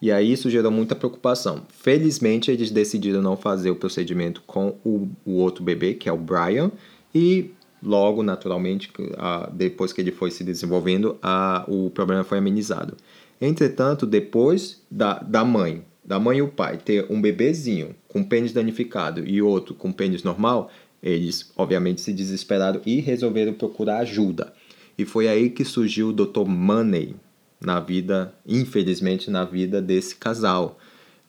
E 0.00 0.10
aí 0.10 0.32
isso 0.32 0.48
gerou 0.48 0.72
muita 0.72 0.94
preocupação. 0.94 1.62
Felizmente, 1.68 2.50
eles 2.50 2.70
decidiram 2.70 3.20
não 3.20 3.36
fazer 3.36 3.70
o 3.70 3.76
procedimento 3.76 4.42
com 4.46 4.76
o, 4.84 5.08
o 5.24 5.32
outro 5.32 5.62
bebê, 5.62 5.94
que 5.94 6.08
é 6.08 6.12
o 6.12 6.16
Brian, 6.16 6.70
e 7.14 7.50
logo, 7.82 8.22
naturalmente, 8.22 8.90
depois 9.52 9.92
que 9.92 10.00
ele 10.00 10.12
foi 10.12 10.30
se 10.30 10.44
desenvolvendo, 10.44 11.18
o 11.68 11.90
problema 11.90 12.24
foi 12.24 12.38
amenizado. 12.38 12.96
Entretanto, 13.40 14.06
depois 14.06 14.82
da, 14.90 15.18
da 15.18 15.44
mãe, 15.44 15.82
da 16.04 16.18
mãe 16.18 16.38
e 16.38 16.42
o 16.42 16.48
pai 16.48 16.78
ter 16.78 17.06
um 17.10 17.20
bebezinho 17.20 17.94
com 18.08 18.22
pênis 18.22 18.52
danificado 18.52 19.26
e 19.26 19.40
outro 19.40 19.74
com 19.74 19.92
pênis 19.92 20.22
normal, 20.22 20.70
eles 21.02 21.50
obviamente 21.56 22.00
se 22.00 22.12
desesperaram 22.12 22.80
e 22.84 23.00
resolveram 23.00 23.52
procurar 23.52 23.98
ajuda. 23.98 24.52
E 24.98 25.04
foi 25.04 25.28
aí 25.28 25.48
que 25.48 25.64
surgiu 25.64 26.08
o 26.08 26.12
Dr. 26.12 26.44
Money 26.46 27.16
na 27.60 27.78
vida, 27.78 28.32
infelizmente, 28.46 29.30
na 29.30 29.44
vida 29.44 29.82
desse 29.82 30.16
casal. 30.16 30.78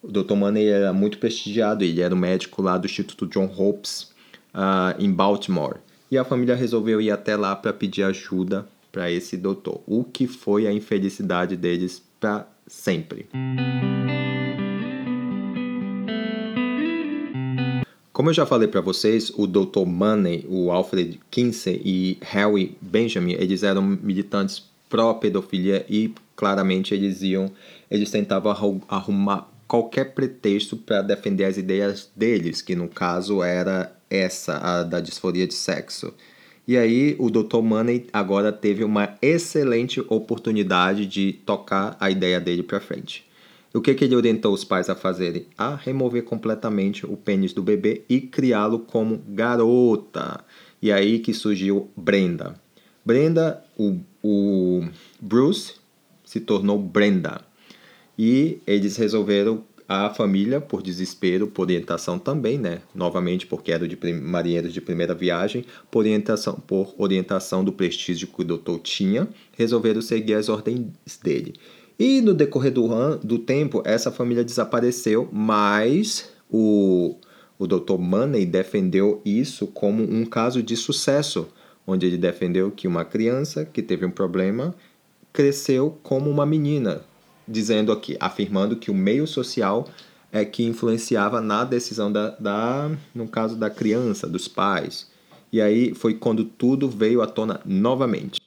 O 0.02 0.08
Dr. 0.10 0.34
Money 0.34 0.66
era 0.66 0.92
muito 0.92 1.18
prestigiado, 1.18 1.84
ele 1.84 2.00
era 2.00 2.14
o 2.14 2.18
médico 2.18 2.62
lá 2.62 2.78
do 2.78 2.86
Instituto 2.86 3.26
John 3.26 3.52
Hopes 3.56 4.12
uh, 4.54 4.98
em 4.98 5.10
Baltimore. 5.12 5.76
E 6.10 6.18
a 6.18 6.24
família 6.24 6.54
resolveu 6.54 7.00
ir 7.00 7.10
até 7.10 7.36
lá 7.36 7.54
para 7.54 7.72
pedir 7.72 8.02
ajuda 8.02 8.66
para 8.90 9.10
esse 9.10 9.36
doutor, 9.36 9.82
o 9.86 10.04
que 10.04 10.26
foi 10.26 10.66
a 10.66 10.72
infelicidade 10.72 11.56
deles 11.56 12.02
para 12.20 12.46
sempre. 12.66 13.26
Como 18.12 18.28
eu 18.28 18.34
já 18.34 18.44
falei 18.44 18.68
para 18.68 18.82
vocês, 18.82 19.32
o 19.34 19.46
Dr. 19.46 19.86
Money, 19.86 20.44
o 20.48 20.70
Alfred 20.70 21.18
Kinsey 21.30 21.80
e 21.82 22.18
Harry 22.20 22.76
Benjamin, 22.80 23.32
eles 23.32 23.62
eram 23.62 23.80
militantes 23.80 24.70
pró-pedofilia 24.90 25.86
e 25.88 26.14
claramente 26.36 26.94
eles 26.94 27.22
iam, 27.22 27.50
eles 27.90 28.10
tentavam 28.10 28.80
arrumar 28.88 29.48
qualquer 29.66 30.12
pretexto 30.12 30.76
para 30.76 31.00
defender 31.00 31.44
as 31.44 31.56
ideias 31.56 32.10
deles, 32.14 32.60
que 32.60 32.76
no 32.76 32.88
caso 32.88 33.42
era 33.42 33.94
essa, 34.10 34.58
a 34.58 34.82
da 34.82 35.00
disforia 35.00 35.46
de 35.46 35.54
sexo. 35.54 36.12
E 36.68 36.76
aí 36.76 37.16
o 37.18 37.30
Dr. 37.30 37.60
Money 37.62 38.06
agora 38.12 38.52
teve 38.52 38.84
uma 38.84 39.16
excelente 39.20 40.00
oportunidade 40.08 41.06
de 41.06 41.32
tocar 41.32 41.96
a 41.98 42.10
ideia 42.10 42.38
dele 42.38 42.62
para 42.62 42.80
frente. 42.80 43.26
O 43.74 43.80
que, 43.80 43.94
que 43.94 44.04
ele 44.04 44.14
orientou 44.14 44.52
os 44.52 44.64
pais 44.64 44.90
a 44.90 44.94
fazerem? 44.94 45.46
A 45.56 45.74
remover 45.74 46.22
completamente 46.24 47.06
o 47.06 47.16
pênis 47.16 47.54
do 47.54 47.62
bebê 47.62 48.02
e 48.08 48.20
criá-lo 48.20 48.80
como 48.80 49.22
garota. 49.28 50.44
E 50.80 50.92
aí 50.92 51.18
que 51.18 51.32
surgiu 51.32 51.90
Brenda. 51.96 52.54
Brenda, 53.04 53.64
o, 53.76 53.98
o 54.22 54.84
Bruce 55.20 55.74
se 56.32 56.40
tornou 56.40 56.78
Brenda. 56.78 57.42
E 58.18 58.58
eles 58.66 58.96
resolveram 58.96 59.64
a 59.86 60.08
família, 60.08 60.62
por 60.62 60.80
desespero, 60.80 61.46
por 61.46 61.62
orientação 61.62 62.18
também, 62.18 62.56
né? 62.56 62.80
Novamente, 62.94 63.46
porque 63.46 63.70
era 63.70 63.86
de 63.86 63.98
marinheiros 64.14 64.72
de 64.72 64.80
primeira 64.80 65.14
viagem, 65.14 65.66
por 65.90 66.00
orientação, 66.00 66.54
por 66.54 66.94
orientação 66.96 67.62
do 67.62 67.70
prestígio 67.70 68.28
que 68.28 68.40
o 68.40 68.44
doutor 68.44 68.78
tinha, 68.78 69.28
resolveram 69.58 70.00
seguir 70.00 70.32
as 70.32 70.48
ordens 70.48 70.86
dele. 71.22 71.52
E 71.98 72.22
no 72.22 72.32
decorrer 72.32 72.72
do, 72.72 72.88
do 73.18 73.38
tempo, 73.38 73.82
essa 73.84 74.10
família 74.10 74.42
desapareceu, 74.42 75.28
mas 75.30 76.32
o, 76.50 77.16
o 77.58 77.66
Dr. 77.66 77.98
Money 77.98 78.46
defendeu 78.46 79.20
isso 79.22 79.66
como 79.66 80.02
um 80.02 80.24
caso 80.24 80.62
de 80.62 80.78
sucesso, 80.78 81.48
onde 81.86 82.06
ele 82.06 82.16
defendeu 82.16 82.70
que 82.70 82.88
uma 82.88 83.04
criança 83.04 83.66
que 83.66 83.82
teve 83.82 84.06
um 84.06 84.10
problema 84.10 84.74
cresceu 85.32 85.98
como 86.02 86.30
uma 86.30 86.44
menina, 86.44 87.02
dizendo 87.46 87.90
aqui, 87.90 88.16
afirmando 88.20 88.76
que 88.76 88.90
o 88.90 88.94
meio 88.94 89.26
social 89.26 89.88
é 90.30 90.44
que 90.44 90.64
influenciava 90.64 91.40
na 91.40 91.64
decisão 91.64 92.10
da, 92.10 92.30
da, 92.30 92.90
no 93.14 93.28
caso 93.28 93.56
da 93.56 93.68
criança, 93.68 94.26
dos 94.26 94.48
pais. 94.48 95.10
E 95.52 95.60
aí 95.60 95.94
foi 95.94 96.14
quando 96.14 96.44
tudo 96.44 96.88
veio 96.88 97.20
à 97.20 97.26
tona 97.26 97.60
novamente. 97.64 98.40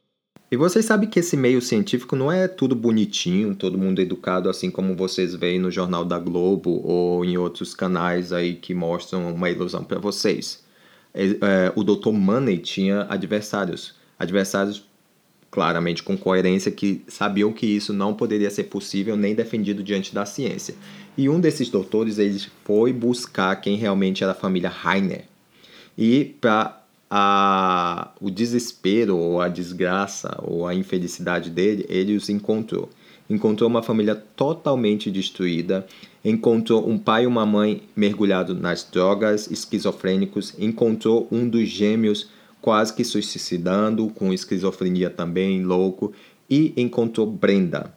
E 0.51 0.57
vocês 0.57 0.85
sabem 0.85 1.09
que 1.09 1.19
esse 1.19 1.35
meio 1.35 1.61
científico 1.61 2.15
não 2.15 2.31
é 2.31 2.47
tudo 2.47 2.75
bonitinho, 2.75 3.55
todo 3.55 3.77
mundo 3.77 3.99
educado, 3.99 4.49
assim 4.49 4.69
como 4.69 4.95
vocês 4.95 5.35
veem 5.35 5.59
no 5.59 5.71
Jornal 5.71 6.05
da 6.05 6.19
Globo 6.19 6.81
ou 6.83 7.25
em 7.25 7.37
outros 7.37 7.73
canais 7.73 8.31
aí 8.31 8.55
que 8.55 8.73
mostram 8.73 9.33
uma 9.33 9.49
ilusão 9.49 9.83
para 9.83 9.99
vocês. 9.99 10.63
É, 11.13 11.25
é, 11.25 11.73
o 11.75 11.83
Dr. 11.83 12.11
Money 12.11 12.59
tinha 12.59 13.07
adversários. 13.09 13.95
Adversários 14.19 14.84
claramente 15.55 16.03
com 16.03 16.17
coerência, 16.17 16.69
que 16.69 17.01
sabiam 17.07 17.53
que 17.53 17.65
isso 17.65 17.93
não 17.93 18.13
poderia 18.13 18.51
ser 18.51 18.65
possível 18.65 19.15
nem 19.15 19.33
defendido 19.33 19.81
diante 19.81 20.13
da 20.13 20.25
ciência. 20.25 20.75
E 21.17 21.29
um 21.29 21.39
desses 21.39 21.69
doutores 21.69 22.17
ele 22.17 22.41
foi 22.65 22.91
buscar 22.91 23.55
quem 23.55 23.77
realmente 23.77 24.21
era 24.21 24.33
a 24.33 24.35
família 24.35 24.69
Heiner. 24.69 25.23
E 25.97 26.35
para 26.41 26.83
o 28.19 28.29
desespero, 28.29 29.15
ou 29.15 29.39
a 29.39 29.47
desgraça, 29.47 30.37
ou 30.43 30.67
a 30.67 30.75
infelicidade 30.75 31.49
dele, 31.49 31.85
ele 31.87 32.17
os 32.17 32.27
encontrou. 32.27 32.89
Encontrou 33.29 33.69
uma 33.69 33.81
família 33.81 34.13
totalmente 34.35 35.09
destruída, 35.09 35.87
encontrou 36.23 36.85
um 36.85 36.97
pai 36.97 37.23
e 37.23 37.27
uma 37.27 37.45
mãe 37.45 37.81
mergulhados 37.95 38.59
nas 38.59 38.83
drogas, 38.83 39.49
esquizofrênicos, 39.49 40.53
encontrou 40.59 41.29
um 41.31 41.47
dos 41.47 41.69
gêmeos 41.69 42.29
quase 42.65 42.95
que 42.95 43.03
suicidando, 43.03 44.09
com 44.09 44.33
esquizofrenia 44.33 45.07
também, 45.07 45.63
louco, 45.63 46.11
e 46.49 46.73
encontrou 46.75 47.27
Brenda. 47.27 47.93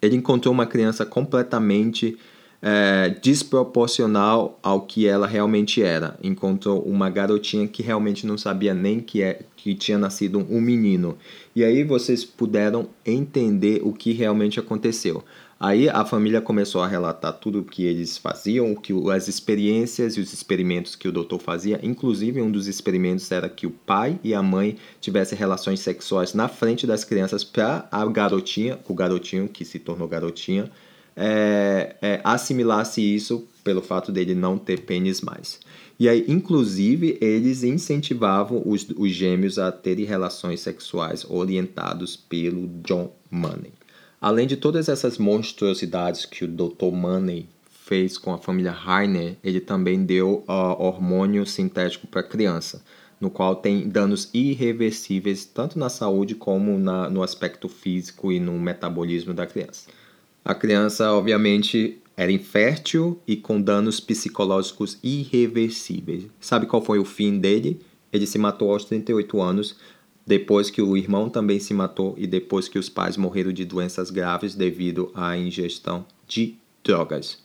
Ele 0.00 0.16
encontrou 0.16 0.54
uma 0.54 0.64
criança 0.64 1.04
completamente 1.04 2.16
é, 2.62 3.10
desproporcional 3.20 4.58
ao 4.62 4.80
que 4.80 5.06
ela 5.06 5.26
realmente 5.26 5.82
era. 5.82 6.18
Encontrou 6.22 6.80
uma 6.80 7.10
garotinha 7.10 7.68
que 7.68 7.82
realmente 7.82 8.26
não 8.26 8.38
sabia 8.38 8.72
nem 8.72 9.00
que, 9.00 9.20
é, 9.20 9.42
que 9.54 9.74
tinha 9.74 9.98
nascido 9.98 10.38
um 10.38 10.62
menino. 10.62 11.18
E 11.54 11.62
aí 11.62 11.84
vocês 11.84 12.24
puderam 12.24 12.88
entender 13.04 13.82
o 13.84 13.92
que 13.92 14.12
realmente 14.14 14.58
aconteceu. 14.58 15.22
Aí 15.58 15.88
a 15.88 16.04
família 16.04 16.42
começou 16.42 16.82
a 16.82 16.86
relatar 16.86 17.32
tudo 17.32 17.60
o 17.60 17.64
que 17.64 17.84
eles 17.84 18.18
faziam, 18.18 18.74
que 18.74 18.92
as 19.10 19.26
experiências 19.26 20.14
e 20.14 20.20
os 20.20 20.30
experimentos 20.34 20.94
que 20.94 21.08
o 21.08 21.12
doutor 21.12 21.40
fazia. 21.40 21.80
Inclusive, 21.82 22.42
um 22.42 22.50
dos 22.50 22.66
experimentos 22.66 23.32
era 23.32 23.48
que 23.48 23.66
o 23.66 23.70
pai 23.70 24.20
e 24.22 24.34
a 24.34 24.42
mãe 24.42 24.76
tivessem 25.00 25.38
relações 25.38 25.80
sexuais 25.80 26.34
na 26.34 26.46
frente 26.46 26.86
das 26.86 27.04
crianças 27.04 27.42
para 27.42 27.88
a 27.90 28.04
garotinha, 28.04 28.78
o 28.86 28.92
garotinho 28.92 29.48
que 29.48 29.64
se 29.64 29.78
tornou 29.78 30.06
garotinha, 30.06 30.70
é, 31.16 31.96
é, 32.02 32.20
assimilasse 32.22 33.00
isso 33.00 33.48
pelo 33.64 33.80
fato 33.80 34.12
dele 34.12 34.34
não 34.34 34.58
ter 34.58 34.82
pênis 34.82 35.22
mais. 35.22 35.58
E 35.98 36.06
aí, 36.06 36.26
inclusive, 36.28 37.16
eles 37.18 37.62
incentivavam 37.62 38.62
os, 38.66 38.86
os 38.94 39.10
gêmeos 39.10 39.58
a 39.58 39.72
terem 39.72 40.04
relações 40.04 40.60
sexuais 40.60 41.24
orientados 41.26 42.14
pelo 42.14 42.68
John 42.84 43.10
Money. 43.30 43.72
Além 44.20 44.46
de 44.46 44.56
todas 44.56 44.88
essas 44.88 45.18
monstruosidades 45.18 46.24
que 46.24 46.44
o 46.44 46.48
Dr. 46.48 46.92
Money 46.92 47.48
fez 47.86 48.18
com 48.18 48.32
a 48.32 48.38
família 48.38 48.74
Heiner, 48.74 49.36
ele 49.44 49.60
também 49.60 50.04
deu 50.04 50.44
uh, 50.48 50.82
hormônio 50.82 51.46
sintético 51.46 52.06
para 52.06 52.22
criança, 52.22 52.82
no 53.20 53.30
qual 53.30 53.56
tem 53.56 53.88
danos 53.88 54.28
irreversíveis 54.34 55.44
tanto 55.44 55.78
na 55.78 55.88
saúde 55.88 56.34
como 56.34 56.78
na, 56.78 57.08
no 57.08 57.22
aspecto 57.22 57.68
físico 57.68 58.32
e 58.32 58.40
no 58.40 58.58
metabolismo 58.58 59.32
da 59.32 59.46
criança. 59.46 59.88
A 60.44 60.54
criança, 60.54 61.12
obviamente, 61.12 62.00
era 62.16 62.32
infértil 62.32 63.20
e 63.26 63.36
com 63.36 63.60
danos 63.60 64.00
psicológicos 64.00 64.98
irreversíveis. 65.02 66.26
Sabe 66.40 66.66
qual 66.66 66.82
foi 66.82 66.98
o 66.98 67.04
fim 67.04 67.38
dele? 67.38 67.80
Ele 68.12 68.26
se 68.26 68.38
matou 68.38 68.72
aos 68.72 68.84
38 68.84 69.40
anos, 69.42 69.76
depois 70.26 70.70
que 70.70 70.82
o 70.82 70.96
irmão 70.96 71.28
também 71.28 71.60
se 71.60 71.72
matou 71.72 72.14
e 72.18 72.26
depois 72.26 72.68
que 72.68 72.78
os 72.78 72.88
pais 72.88 73.16
morreram 73.16 73.52
de 73.52 73.64
doenças 73.64 74.10
graves 74.10 74.54
devido 74.54 75.10
à 75.14 75.38
ingestão 75.38 76.04
de 76.26 76.56
drogas. 76.82 77.38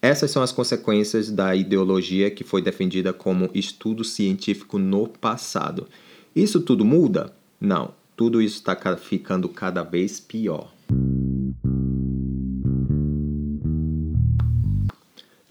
Essas 0.00 0.30
são 0.30 0.42
as 0.42 0.52
consequências 0.52 1.30
da 1.30 1.56
ideologia 1.56 2.30
que 2.30 2.44
foi 2.44 2.62
defendida 2.62 3.12
como 3.12 3.50
estudo 3.54 4.04
científico 4.04 4.78
no 4.78 5.08
passado. 5.08 5.88
Isso 6.36 6.60
tudo 6.60 6.84
muda? 6.84 7.32
Não, 7.60 7.92
tudo 8.16 8.40
isso 8.40 8.56
está 8.56 8.76
ficando 8.96 9.48
cada 9.48 9.82
vez 9.82 10.20
pior. 10.20 10.72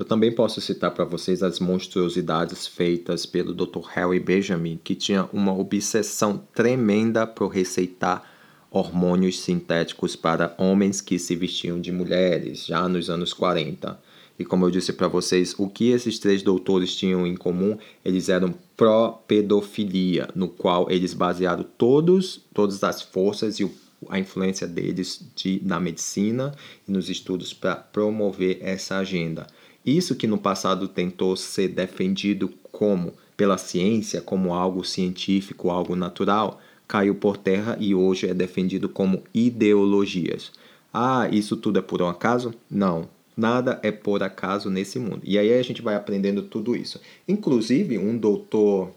Também 0.08 0.32
posso 0.32 0.60
citar 0.62 0.92
para 0.92 1.06
vocês 1.06 1.44
as 1.44 1.60
monstruosidades 1.60 2.66
feitas 2.66 3.26
pelo 3.26 3.54
Dr. 3.54 3.82
Harry 3.94 4.20
Benjamin, 4.20 4.80
que 4.84 4.96
tinha 4.96 5.30
uma 5.34 5.54
obsessão 5.54 6.42
tremenda 6.54 7.28
por 7.28 7.50
receitar 7.50 8.24
hormônios 8.72 9.40
sintéticos 9.40 10.16
para 10.16 10.54
homens 10.58 11.02
que 11.02 11.18
se 11.18 11.36
vestiam 11.36 11.80
de 11.80 11.92
mulheres, 11.92 12.66
já 12.66 12.88
nos 12.88 13.10
anos 13.10 13.34
40. 13.34 14.00
E 14.40 14.46
como 14.46 14.66
eu 14.66 14.72
disse 14.72 14.94
para 14.94 15.08
vocês, 15.08 15.56
o 15.58 15.68
que 15.68 15.90
esses 15.90 16.20
três 16.20 16.44
doutores 16.44 16.96
tinham 16.96 17.26
em 17.26 17.36
comum? 17.36 17.78
Eles 18.06 18.30
eram 18.30 18.54
pró-pedofilia, 18.76 20.30
no 20.36 20.48
qual 20.48 20.92
eles 20.92 21.14
basearam 21.14 21.66
todos, 21.78 22.42
todas 22.54 22.84
as 22.84 23.02
forças 23.02 23.60
e 23.60 23.70
a 24.10 24.20
influência 24.20 24.68
deles 24.68 25.28
de, 25.36 25.60
na 25.64 25.80
medicina 25.80 26.54
e 26.88 26.92
nos 26.92 27.10
estudos 27.10 27.52
para 27.52 27.76
promover 27.76 28.60
essa 28.62 28.98
agenda. 28.98 29.48
Isso 29.88 30.16
que 30.16 30.28
no 30.28 30.38
passado 30.38 30.86
tentou 30.86 31.38
ser 31.38 31.70
defendido 31.70 32.54
como 32.74 33.14
pela 33.38 33.58
ciência, 33.58 34.20
como 34.20 34.54
algo 34.54 34.84
científico, 34.84 35.70
algo 35.70 35.96
natural, 35.96 36.60
caiu 36.86 37.16
por 37.16 37.38
terra 37.38 37.78
e 37.80 37.96
hoje 37.96 38.28
é 38.28 38.34
defendido 38.34 38.90
como 38.90 39.24
ideologias. 39.34 40.52
Ah, 40.94 41.30
isso 41.32 41.56
tudo 41.56 41.80
é 41.80 41.82
por 41.82 42.02
um 42.02 42.08
acaso? 42.10 42.54
Não, 42.70 43.08
nada 43.36 43.80
é 43.82 43.90
por 43.90 44.22
acaso 44.22 44.70
nesse 44.70 45.00
mundo. 45.00 45.22
E 45.24 45.40
aí 45.40 45.54
a 45.54 45.64
gente 45.64 45.82
vai 45.82 45.96
aprendendo 45.96 46.42
tudo 46.42 46.76
isso. 46.76 47.00
Inclusive, 47.26 47.98
um 47.98 48.18
doutor 48.18 48.92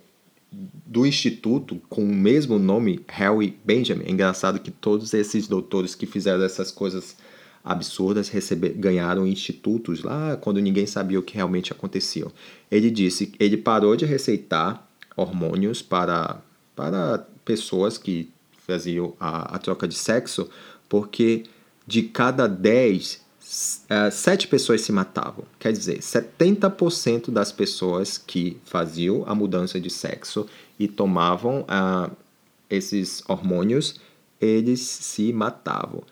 do 0.50 1.06
instituto 1.06 1.80
com 1.88 2.02
o 2.02 2.12
mesmo 2.12 2.58
nome, 2.58 3.00
Harry 3.06 3.56
Benjamin. 3.64 4.06
É 4.06 4.10
engraçado 4.10 4.58
que 4.58 4.72
todos 4.72 5.14
esses 5.14 5.46
doutores 5.46 5.94
que 5.94 6.04
fizeram 6.04 6.42
essas 6.42 6.72
coisas 6.72 7.16
absurdas 7.64 8.28
receber, 8.28 8.70
ganharam 8.70 9.26
institutos 9.26 10.02
lá 10.02 10.36
quando 10.36 10.60
ninguém 10.60 10.86
sabia 10.86 11.18
o 11.18 11.22
que 11.22 11.34
realmente 11.34 11.72
acontecia. 11.72 12.26
Ele 12.70 12.90
disse 12.90 13.32
ele 13.38 13.56
parou 13.56 13.96
de 13.96 14.04
receitar 14.04 14.86
hormônios 15.16 15.82
para, 15.82 16.40
para 16.74 17.26
pessoas 17.44 17.98
que 17.98 18.30
faziam 18.66 19.14
a, 19.20 19.56
a 19.56 19.58
troca 19.58 19.86
de 19.86 19.94
sexo 19.94 20.48
porque 20.88 21.44
de 21.86 22.02
cada 22.02 22.46
10, 22.46 23.20
uh, 23.90 24.10
7 24.10 24.48
pessoas 24.48 24.80
se 24.80 24.92
matavam. 24.92 25.44
Quer 25.58 25.72
dizer, 25.72 25.98
70% 25.98 27.30
das 27.30 27.52
pessoas 27.52 28.16
que 28.16 28.56
faziam 28.64 29.24
a 29.26 29.34
mudança 29.34 29.80
de 29.80 29.90
sexo 29.90 30.46
e 30.78 30.86
tomavam 30.86 31.62
uh, 31.62 32.10
esses 32.68 33.22
hormônios, 33.28 34.00
eles 34.40 34.80
se 34.80 35.32
matavam. 35.32 36.02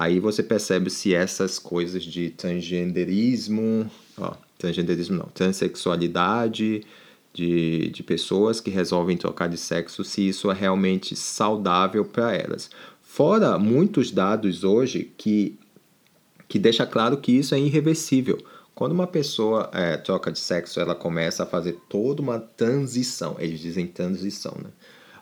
Aí 0.00 0.20
você 0.20 0.44
percebe 0.44 0.90
se 0.90 1.12
essas 1.12 1.58
coisas 1.58 2.04
de 2.04 2.30
transgenderismo, 2.30 3.90
ó, 4.16 4.34
transgenderismo 4.56 5.16
não, 5.16 5.26
transexualidade, 5.26 6.86
de, 7.34 7.88
de 7.88 8.02
pessoas 8.04 8.60
que 8.60 8.70
resolvem 8.70 9.16
trocar 9.16 9.48
de 9.48 9.56
sexo, 9.56 10.04
se 10.04 10.28
isso 10.28 10.52
é 10.52 10.54
realmente 10.54 11.16
saudável 11.16 12.04
para 12.04 12.32
elas. 12.32 12.70
Fora 13.02 13.58
muitos 13.58 14.12
dados 14.12 14.62
hoje 14.62 15.10
que, 15.18 15.58
que 16.46 16.60
deixa 16.60 16.86
claro 16.86 17.16
que 17.16 17.32
isso 17.32 17.52
é 17.52 17.58
irreversível. 17.58 18.38
Quando 18.76 18.92
uma 18.92 19.08
pessoa 19.08 19.68
é, 19.72 19.96
troca 19.96 20.30
de 20.30 20.38
sexo, 20.38 20.78
ela 20.78 20.94
começa 20.94 21.42
a 21.42 21.46
fazer 21.46 21.76
toda 21.88 22.22
uma 22.22 22.38
transição. 22.38 23.34
Eles 23.40 23.58
dizem 23.58 23.88
transição, 23.88 24.56
né? 24.62 24.70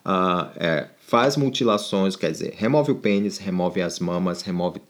Uh, 0.06 0.52
é, 0.56 0.88
faz 0.98 1.36
mutilações, 1.36 2.14
quer 2.14 2.30
dizer, 2.30 2.54
remove 2.56 2.92
o 2.92 2.96
pênis, 2.96 3.38
remove 3.38 3.82
as 3.82 3.98
mamas, 3.98 4.42
remove 4.42 4.80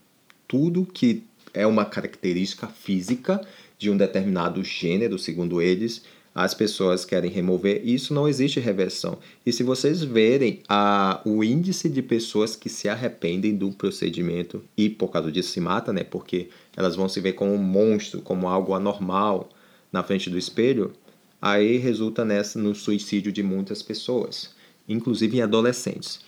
tudo 0.46 0.84
que 0.84 1.24
é 1.54 1.66
uma 1.66 1.86
característica 1.86 2.66
física 2.66 3.40
de 3.78 3.90
um 3.90 3.96
determinado 3.96 4.62
gênero, 4.62 5.18
segundo 5.18 5.60
eles, 5.62 6.02
as 6.34 6.52
pessoas 6.52 7.06
querem 7.06 7.30
remover, 7.30 7.80
isso 7.82 8.12
não 8.12 8.28
existe 8.28 8.60
reversão. 8.60 9.18
E 9.44 9.50
se 9.50 9.62
vocês 9.62 10.02
verem 10.02 10.60
a, 10.68 11.22
o 11.24 11.42
índice 11.42 11.88
de 11.88 12.02
pessoas 12.02 12.54
que 12.54 12.68
se 12.68 12.90
arrependem 12.90 13.56
do 13.56 13.72
procedimento 13.72 14.62
e 14.76 14.90
por 14.90 15.08
causa 15.08 15.32
disso 15.32 15.50
se 15.50 15.60
matam, 15.60 15.94
né? 15.94 16.04
Porque 16.04 16.50
elas 16.76 16.94
vão 16.94 17.08
se 17.08 17.20
ver 17.20 17.32
como 17.32 17.54
um 17.54 17.58
monstro, 17.58 18.20
como 18.20 18.48
algo 18.48 18.74
anormal 18.74 19.48
na 19.90 20.02
frente 20.02 20.28
do 20.28 20.36
espelho, 20.36 20.92
aí 21.40 21.78
resulta 21.78 22.22
nessa 22.22 22.58
no 22.58 22.74
suicídio 22.74 23.32
de 23.32 23.42
muitas 23.42 23.82
pessoas 23.82 24.54
inclusive 24.88 25.38
em 25.38 25.42
adolescentes. 25.42 26.20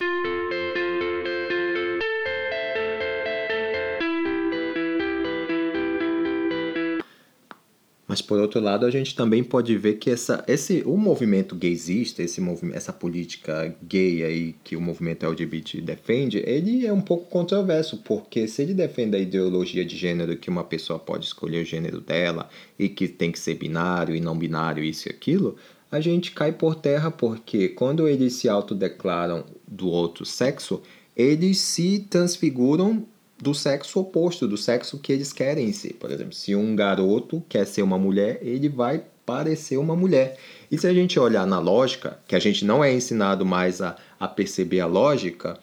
Mas 8.09 8.23
por 8.23 8.39
outro 8.39 8.59
lado, 8.59 8.87
a 8.87 8.89
gente 8.89 9.15
também 9.15 9.43
pode 9.43 9.77
ver 9.77 9.99
que 9.99 10.09
essa, 10.09 10.43
esse, 10.47 10.81
o 10.83 10.97
movimento 10.97 11.55
gaysista, 11.55 12.23
esse 12.23 12.41
movimento, 12.41 12.75
essa 12.75 12.91
política 12.91 13.75
gay 13.83 14.23
aí 14.23 14.55
que 14.63 14.75
o 14.75 14.81
movimento 14.81 15.27
LGBT 15.27 15.79
defende, 15.79 16.43
ele 16.43 16.87
é 16.87 16.91
um 16.91 17.01
pouco 17.01 17.29
controverso, 17.29 17.97
porque 17.97 18.47
se 18.47 18.63
ele 18.63 18.73
defende 18.73 19.15
a 19.15 19.19
ideologia 19.19 19.85
de 19.85 19.95
gênero 19.95 20.35
que 20.37 20.49
uma 20.49 20.63
pessoa 20.63 20.97
pode 20.97 21.25
escolher 21.25 21.61
o 21.61 21.65
gênero 21.65 22.01
dela 22.01 22.49
e 22.79 22.89
que 22.89 23.07
tem 23.07 23.31
que 23.31 23.37
ser 23.37 23.53
binário 23.53 24.15
e 24.15 24.19
não 24.19 24.35
binário, 24.35 24.83
isso 24.83 25.07
e 25.07 25.11
aquilo, 25.11 25.55
a 25.91 25.99
gente 25.99 26.31
cai 26.31 26.51
por 26.51 26.75
terra 26.75 27.09
porque 27.09 27.69
quando 27.69 28.07
eles 28.07 28.33
se 28.33 28.47
autodeclaram 28.47 29.43
do 29.67 29.87
outro 29.89 30.25
sexo, 30.25 30.81
eles 31.15 31.57
se 31.59 32.05
transfiguram 32.09 33.05
do 33.41 33.53
sexo 33.53 33.99
oposto, 33.99 34.47
do 34.47 34.57
sexo 34.57 34.99
que 34.99 35.11
eles 35.11 35.31
querem 35.31 35.71
ser. 35.71 35.93
Por 35.93 36.11
exemplo, 36.11 36.33
se 36.33 36.55
um 36.55 36.75
garoto 36.75 37.43
quer 37.47 37.65
ser 37.65 37.81
uma 37.81 37.97
mulher, 37.97 38.39
ele 38.41 38.67
vai 38.69 39.03
parecer 39.25 39.77
uma 39.77 39.95
mulher. 39.95 40.37
E 40.71 40.77
se 40.77 40.87
a 40.87 40.93
gente 40.93 41.19
olhar 41.19 41.45
na 41.45 41.59
lógica, 41.59 42.19
que 42.27 42.35
a 42.35 42.39
gente 42.39 42.65
não 42.65 42.83
é 42.83 42.93
ensinado 42.93 43.45
mais 43.45 43.81
a, 43.81 43.95
a 44.19 44.27
perceber 44.27 44.81
a 44.81 44.85
lógica, 44.85 45.57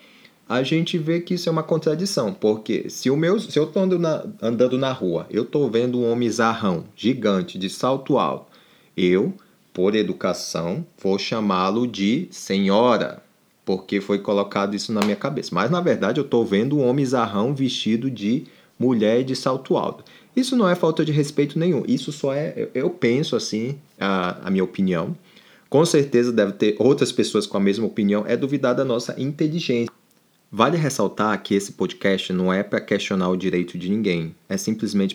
a 0.49 0.63
gente 0.63 0.97
vê 0.97 1.21
que 1.21 1.35
isso 1.35 1.49
é 1.49 1.53
uma 1.53 1.63
contradição, 1.63 2.33
porque 2.33 2.89
se 2.89 3.11
o 3.11 3.17
meu, 3.17 3.41
se 3.41 3.59
eu 3.59 3.65
estou 3.65 3.83
andando 3.83 4.79
na, 4.79 4.93
rua, 4.93 5.27
eu 5.29 5.43
estou 5.43 5.69
vendo 5.69 5.99
um 5.99 6.11
homem 6.11 6.31
zarrão, 6.31 6.85
gigante, 6.95 7.59
de 7.59 7.69
salto 7.69 8.17
alto, 8.17 8.47
eu 8.97 9.35
por 9.77 9.95
educação, 9.95 10.87
vou 10.97 11.19
chamá-lo 11.19 11.87
de 11.87 12.29
senhora, 12.31 13.23
porque 13.63 14.01
foi 14.01 14.19
colocado 14.19 14.75
isso 14.75 14.91
na 14.91 15.03
minha 15.03 15.17
cabeça. 15.17 15.51
Mas 15.53 15.71
na 15.71 15.83
verdade 15.83 16.19
eu 16.19 16.25
estou 16.25 16.47
vendo 16.47 16.79
um 16.79 16.89
homem 16.89 17.05
zarrão 17.05 17.55
vestido 17.55 18.11
de 18.11 18.45
mulher 18.79 19.23
de 19.23 19.37
salto 19.37 19.77
alto. 19.77 20.03
Isso 20.35 20.57
não 20.57 20.67
é 20.67 20.75
falta 20.75 21.05
de 21.05 21.13
respeito 21.13 21.59
nenhum. 21.59 21.83
Isso 21.87 22.11
só 22.11 22.33
é, 22.33 22.71
eu 22.73 22.89
penso 22.89 23.37
assim, 23.37 23.79
a, 24.01 24.47
a 24.47 24.51
minha 24.51 24.65
opinião. 24.65 25.15
Com 25.69 25.85
certeza 25.85 26.33
deve 26.33 26.53
ter 26.53 26.75
outras 26.79 27.13
pessoas 27.13 27.47
com 27.47 27.59
a 27.59 27.61
mesma 27.61 27.87
opinião. 27.87 28.25
É 28.27 28.35
duvidar 28.35 28.75
da 28.75 28.85
nossa 28.85 29.15
inteligência. 29.21 29.93
Vale 30.51 30.79
ressaltar 30.79 31.43
que 31.43 31.55
esse 31.55 31.73
podcast 31.73 32.33
não 32.33 32.51
é 32.51 32.63
para 32.63 32.81
questionar 32.81 33.29
o 33.29 33.37
direito 33.37 33.77
de 33.77 33.91
ninguém, 33.91 34.35
é 34.49 34.57
simplesmente 34.57 35.15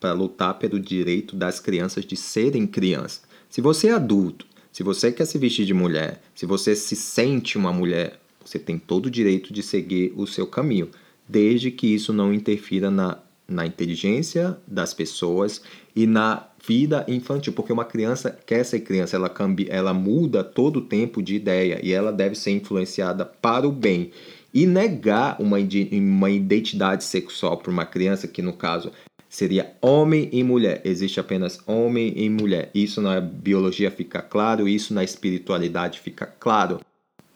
para 0.00 0.12
lutar 0.14 0.54
pelo 0.54 0.80
direito 0.80 1.36
das 1.36 1.60
crianças 1.60 2.06
de 2.06 2.16
serem 2.16 2.66
crianças. 2.66 3.27
Se 3.48 3.60
você 3.60 3.88
é 3.88 3.92
adulto, 3.92 4.46
se 4.70 4.82
você 4.82 5.10
quer 5.10 5.24
se 5.24 5.38
vestir 5.38 5.64
de 5.64 5.74
mulher, 5.74 6.20
se 6.34 6.44
você 6.44 6.76
se 6.76 6.94
sente 6.94 7.56
uma 7.56 7.72
mulher, 7.72 8.20
você 8.44 8.58
tem 8.58 8.78
todo 8.78 9.06
o 9.06 9.10
direito 9.10 9.52
de 9.52 9.62
seguir 9.62 10.12
o 10.16 10.26
seu 10.26 10.46
caminho, 10.46 10.90
desde 11.26 11.70
que 11.70 11.86
isso 11.86 12.12
não 12.12 12.32
interfira 12.32 12.90
na, 12.90 13.18
na 13.48 13.66
inteligência 13.66 14.58
das 14.66 14.92
pessoas 14.92 15.62
e 15.96 16.06
na 16.06 16.46
vida 16.66 17.04
infantil, 17.08 17.54
porque 17.54 17.72
uma 17.72 17.84
criança 17.84 18.38
quer 18.46 18.64
ser 18.64 18.80
criança, 18.80 19.16
ela, 19.16 19.34
ela 19.68 19.94
muda 19.94 20.44
todo 20.44 20.78
o 20.78 20.82
tempo 20.82 21.22
de 21.22 21.34
ideia 21.34 21.80
e 21.82 21.92
ela 21.92 22.12
deve 22.12 22.34
ser 22.34 22.50
influenciada 22.50 23.24
para 23.24 23.66
o 23.66 23.72
bem. 23.72 24.10
E 24.52 24.66
negar 24.66 25.40
uma, 25.40 25.56
uma 25.92 26.30
identidade 26.30 27.04
sexual 27.04 27.56
para 27.56 27.70
uma 27.70 27.84
criança, 27.84 28.28
que 28.28 28.42
no 28.42 28.52
caso 28.52 28.92
seria 29.28 29.74
homem 29.80 30.28
e 30.32 30.42
mulher. 30.42 30.80
Existe 30.84 31.20
apenas 31.20 31.60
homem 31.66 32.12
e 32.16 32.28
mulher. 32.30 32.70
Isso 32.74 33.00
na 33.00 33.20
biologia 33.20 33.90
fica 33.90 34.22
claro, 34.22 34.68
isso 34.68 34.94
na 34.94 35.04
espiritualidade 35.04 36.00
fica 36.00 36.26
claro. 36.26 36.80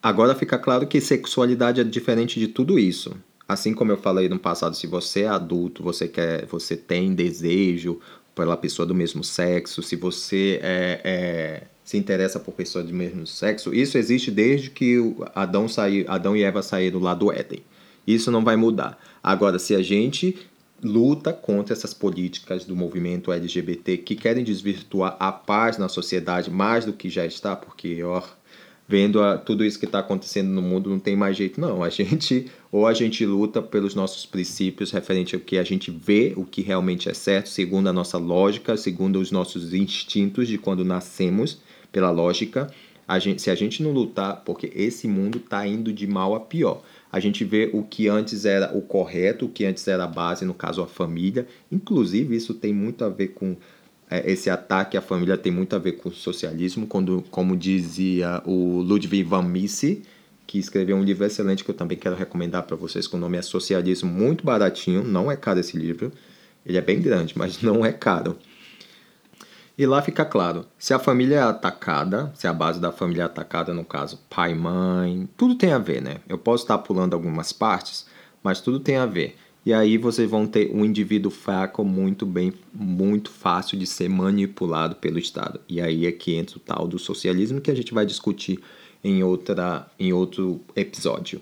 Agora 0.02 0.35
fica 0.35 0.59
claro 0.59 0.87
que 0.87 1.00
sexualidade 1.00 1.81
é 1.81 1.85
diferente 1.85 2.40
de 2.40 2.48
tudo 2.48 2.78
isso. 2.78 3.14
Assim 3.46 3.74
como 3.74 3.92
eu 3.92 3.96
falei 3.96 4.28
no 4.28 4.38
passado, 4.38 4.74
se 4.74 4.87
você 4.87 5.22
é 5.22 5.28
adulto, 5.28 5.83
você 5.83 6.09
quer, 6.09 6.46
você 6.46 6.76
tem 6.76 7.14
desejo 7.14 8.00
pela 8.35 8.57
pessoa 8.57 8.87
do 8.87 8.94
mesmo 8.94 9.22
sexo, 9.22 9.83
se 9.83 9.94
você 9.94 10.59
é, 10.62 11.00
é, 11.05 11.62
se 11.85 11.98
interessa 11.98 12.40
por 12.40 12.52
pessoa 12.55 12.83
do 12.83 12.92
mesmo 12.92 13.26
sexo, 13.26 13.74
isso 13.74 13.98
existe 13.98 14.31
desde 14.31 14.70
que 14.70 14.98
Adão, 15.35 15.68
saiu, 15.68 16.07
Adão 16.09 16.35
e 16.35 16.42
Eva 16.42 16.62
saíram 16.62 16.98
lá 16.98 17.14
do 17.14 17.31
Éden. 17.31 17.62
Isso 18.07 18.31
não 18.31 18.42
vai 18.42 18.57
mudar. 18.57 18.98
Agora, 19.22 19.59
se 19.59 19.74
a 19.74 19.83
gente 19.83 20.37
luta 20.83 21.33
contra 21.33 21.73
essas 21.73 21.95
políticas 21.95 22.64
do 22.64 22.75
movimento 22.75 23.33
LGBT 23.33 23.99
que 23.99 24.16
querem 24.16 24.42
desvirtuar 24.42 25.16
a 25.21 25.31
paz 25.31 25.79
na 25.79 25.88
sociedade 25.88 26.51
mais 26.51 26.85
do 26.85 26.92
que 26.92 27.09
já 27.09 27.25
está, 27.25 27.55
porque 27.55 28.03
ó, 28.03 28.23
vendo 28.88 29.23
a, 29.23 29.38
tudo 29.38 29.64
isso 29.64 29.79
que 29.79 29.87
está 29.87 30.01
acontecendo 30.01 30.49
no 30.49 30.61
mundo 30.61 30.90
não 30.90 30.99
tem 30.99 31.14
mais 31.14 31.37
jeito 31.37 31.61
não. 31.61 31.85
A 31.85 31.88
gente 31.88 32.51
ou 32.71 32.87
a 32.87 32.92
gente 32.92 33.25
luta 33.25 33.62
pelos 33.62 33.95
nossos 33.95 34.27
princípios 34.27 34.90
referente 34.90 35.35
ao 35.35 35.40
que 35.40 35.57
a 35.57 35.64
gente 35.64 35.90
vê, 35.90 36.33
o 36.37 36.45
que 36.45 36.62
realmente 36.62 37.09
é 37.09 37.14
certo, 37.14 37.49
segundo 37.49 37.88
a 37.88 37.92
nossa 37.92 38.18
lógica, 38.18 38.77
segundo 38.77 39.21
os 39.21 39.31
nossos 39.31 39.73
instintos 39.73 40.49
de 40.49 40.59
quando 40.59 40.85
nascemos, 40.85 41.61
pela 41.92 42.11
lógica. 42.11 42.73
A 43.07 43.18
gente, 43.18 43.42
se 43.42 43.51
a 43.51 43.55
gente 43.55 43.83
não 43.83 43.92
lutar, 43.92 44.42
porque 44.45 44.73
esse 44.75 45.07
mundo 45.07 45.38
está 45.38 45.66
indo 45.66 45.92
de 45.92 46.07
mal 46.07 46.35
a 46.35 46.40
pior 46.40 46.83
a 47.12 47.20
gente 47.20 47.44
vê 47.44 47.68
o 47.75 47.83
que 47.83 48.09
antes 48.09 48.46
era 48.46 48.75
o 48.75 48.81
correto, 48.81 49.44
o 49.44 49.48
que 49.48 49.66
antes 49.66 49.87
era 49.87 50.05
a 50.05 50.07
base, 50.07 50.46
no 50.46 50.55
caso 50.55 50.81
a 50.81 50.87
família. 50.87 51.46
Inclusive, 51.70 52.35
isso 52.35 52.55
tem 52.55 52.72
muito 52.72 53.05
a 53.05 53.11
ver 53.11 53.29
com 53.29 53.55
é, 54.11 54.33
esse 54.33 54.48
ataque 54.48 54.96
à 54.96 55.03
família, 55.03 55.37
tem 55.37 55.53
muito 55.53 55.77
a 55.77 55.79
ver 55.79 55.92
com 55.92 56.09
o 56.09 56.12
socialismo, 56.12 56.87
quando, 56.87 57.22
como 57.31 57.55
dizia 57.55 58.42
o 58.46 58.81
Ludwig 58.81 59.22
van 59.25 59.42
Mises, 59.42 59.98
que 60.46 60.59
escreveu 60.59 60.96
um 60.96 61.05
livro 61.05 61.27
excelente 61.27 61.62
que 61.62 61.70
eu 61.70 61.75
também 61.75 61.98
quero 61.98 62.16
recomendar 62.16 62.62
para 62.62 62.77
vocês, 62.77 63.07
que 63.07 63.14
o 63.14 63.18
nome 63.18 63.37
é 63.37 63.42
Socialismo, 63.42 64.11
muito 64.11 64.44
baratinho, 64.44 65.05
não 65.05 65.31
é 65.31 65.37
caro 65.37 65.61
esse 65.61 65.77
livro. 65.77 66.11
Ele 66.64 66.79
é 66.79 66.81
bem 66.81 66.98
grande, 66.98 67.37
mas 67.37 67.61
não 67.62 67.85
é 67.85 67.92
caro. 67.92 68.38
E 69.77 69.87
lá 69.87 70.03
fica 70.03 70.25
claro, 70.25 70.67
se 70.79 70.93
a 70.93 70.99
família 70.99 71.37
é 71.37 71.43
atacada, 71.43 72.31
se 72.35 72.47
a 72.47 72.53
base 72.53 72.79
da 72.79 72.93
família 72.93 73.23
é 73.23 73.25
atacada, 73.25 73.73
no 73.73 73.85
caso 73.85 74.21
pai, 74.29 74.55
mãe, 74.55 75.29
tudo 75.37 75.55
tem 75.55 75.73
a 75.73 75.79
ver, 75.79 76.03
né? 76.03 76.19
Eu 76.29 76.37
posso 76.37 76.65
estar 76.65 76.79
pulando 76.79 77.15
algumas 77.15 77.53
partes, 77.53 78.07
mas 78.43 78.61
tudo 78.61 78.79
tem 78.79 78.97
a 78.97 79.07
ver. 79.07 79.37
E 79.65 79.73
aí 79.73 79.97
vocês 79.97 80.29
vão 80.29 80.47
ter 80.47 80.71
um 80.75 80.85
indivíduo 80.85 81.31
fraco 81.31 81.85
muito 81.85 82.27
bem, 82.27 82.53
muito 82.75 83.31
fácil 83.31 83.79
de 83.79 83.87
ser 83.87 84.09
manipulado 84.09 84.97
pelo 84.97 85.19
Estado. 85.19 85.61
E 85.69 85.81
aí 85.81 86.05
é 86.05 86.13
que 86.13 86.35
entra 86.35 86.57
o 86.57 86.61
tal 86.61 86.87
do 86.87 86.99
socialismo 86.99 87.61
que 87.61 87.71
a 87.71 87.75
gente 87.75 87.95
vai 87.95 88.05
discutir 88.05 88.61
em, 89.05 89.23
outra, 89.23 89.87
em 89.99 90.13
outro 90.13 90.61
episódio. 90.75 91.41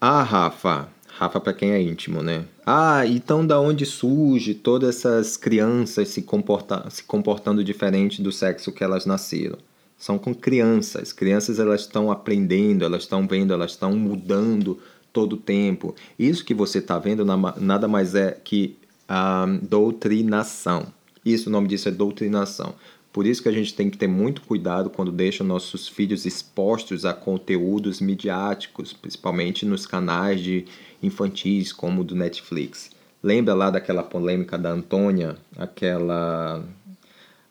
Ah, 0.00 0.22
Rafa, 0.22 0.88
Rafa 1.20 1.38
para 1.38 1.52
quem 1.52 1.72
é 1.72 1.82
íntimo, 1.82 2.22
né? 2.22 2.46
Ah, 2.64 3.06
então 3.06 3.46
da 3.46 3.60
onde 3.60 3.84
surge 3.84 4.54
todas 4.54 4.96
essas 4.96 5.36
crianças 5.36 6.08
se, 6.08 6.22
comporta 6.22 6.88
se 6.88 7.04
comportando 7.04 7.62
diferente 7.62 8.22
do 8.22 8.32
sexo 8.32 8.72
que 8.72 8.82
elas 8.82 9.04
nasceram? 9.04 9.58
São 9.98 10.18
com 10.18 10.34
crianças. 10.34 11.12
Crianças 11.12 11.58
elas 11.58 11.82
estão 11.82 12.10
aprendendo, 12.10 12.86
elas 12.86 13.02
estão 13.02 13.28
vendo, 13.28 13.52
elas 13.52 13.72
estão 13.72 13.92
mudando 13.92 14.78
todo 15.12 15.34
o 15.34 15.36
tempo. 15.36 15.94
Isso 16.18 16.42
que 16.42 16.54
você 16.54 16.78
está 16.78 16.98
vendo 16.98 17.22
nada 17.22 17.86
mais 17.86 18.14
é 18.14 18.30
que 18.42 18.78
a 19.06 19.44
doutrinação. 19.60 20.86
Isso, 21.22 21.50
o 21.50 21.52
nome 21.52 21.68
disso 21.68 21.86
é 21.86 21.92
doutrinação. 21.92 22.74
Por 23.12 23.26
isso 23.26 23.42
que 23.42 23.48
a 23.48 23.52
gente 23.52 23.74
tem 23.74 23.90
que 23.90 23.98
ter 23.98 24.06
muito 24.06 24.42
cuidado 24.42 24.88
quando 24.88 25.10
deixa 25.10 25.42
nossos 25.42 25.88
filhos 25.88 26.24
expostos 26.24 27.04
a 27.04 27.12
conteúdos 27.12 28.00
midiáticos, 28.00 28.92
principalmente 28.92 29.66
nos 29.66 29.84
canais 29.84 30.40
de 30.40 30.64
infantis 31.02 31.72
como 31.72 32.02
o 32.02 32.04
do 32.04 32.14
Netflix. 32.14 32.90
Lembra 33.22 33.52
lá 33.54 33.70
daquela 33.70 34.02
polêmica 34.02 34.56
da 34.56 34.70
Antônia, 34.70 35.36
aquela 35.56 36.64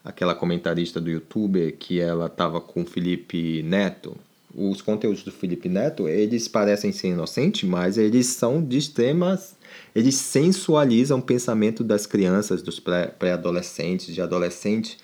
aquela 0.03 0.33
comentarista 0.33 0.99
do 0.99 1.09
YouTube 1.09 1.75
que 1.77 1.99
ela 1.99 2.27
estava 2.27 2.61
com 2.61 2.83
o 2.83 2.85
Felipe 2.85 3.61
Neto? 3.63 4.15
Os 4.55 4.81
conteúdos 4.81 5.23
do 5.23 5.31
Felipe 5.31 5.69
Neto, 5.69 6.07
eles 6.07 6.47
parecem 6.47 6.91
ser 6.91 7.09
inocentes, 7.09 7.69
mas 7.69 7.97
eles 7.97 8.27
são 8.27 8.63
de 8.63 8.77
extremas 8.77 9.59
eles 9.93 10.15
sensualizam 10.15 11.19
o 11.19 11.21
pensamento 11.21 11.83
das 11.83 12.05
crianças, 12.05 12.61
dos 12.61 12.79
pré-adolescentes, 12.79 14.13
de 14.13 14.21
adolescentes 14.21 14.97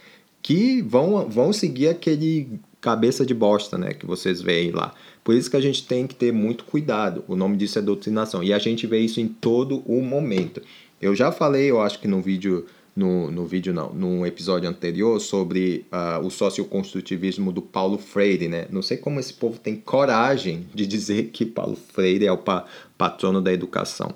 que 0.45 0.79
vão, 0.83 1.27
vão 1.27 1.51
seguir 1.51 1.87
aquele 1.87 2.59
cabeça 2.79 3.25
de 3.25 3.33
bosta, 3.33 3.79
né, 3.79 3.95
que 3.95 4.05
vocês 4.05 4.43
veem 4.43 4.69
lá. 4.69 4.93
Por 5.23 5.33
isso 5.33 5.49
que 5.49 5.57
a 5.57 5.59
gente 5.61 5.87
tem 5.87 6.05
que 6.05 6.13
ter 6.13 6.31
muito 6.31 6.65
cuidado. 6.65 7.23
O 7.27 7.35
nome 7.35 7.57
disso 7.57 7.79
é 7.79 7.81
doutrinação. 7.81 8.43
E 8.43 8.53
a 8.53 8.59
gente 8.59 8.85
vê 8.85 8.99
isso 8.99 9.19
em 9.19 9.27
todo 9.27 9.81
o 9.87 10.03
momento. 10.03 10.61
Eu 11.01 11.15
já 11.15 11.31
falei, 11.31 11.71
eu 11.71 11.81
acho 11.81 11.99
que 11.99 12.07
no 12.07 12.21
vídeo, 12.21 12.67
no, 12.95 13.31
no 13.31 13.43
vídeo 13.47 13.73
não, 13.73 13.91
num 13.91 14.23
episódio 14.23 14.69
anterior, 14.69 15.19
sobre 15.19 15.83
uh, 15.91 16.23
o 16.23 16.29
socioconstrutivismo 16.29 17.51
do 17.51 17.63
Paulo 17.63 17.97
Freire, 17.97 18.47
né? 18.47 18.67
Não 18.69 18.83
sei 18.83 18.97
como 18.97 19.19
esse 19.19 19.33
povo 19.33 19.57
tem 19.57 19.75
coragem 19.75 20.67
de 20.75 20.85
dizer 20.85 21.31
que 21.33 21.43
Paulo 21.43 21.75
Freire 21.75 22.27
é 22.27 22.31
o 22.31 22.37
pa 22.37 22.65
patrono 22.95 23.41
da 23.41 23.51
educação. 23.51 24.13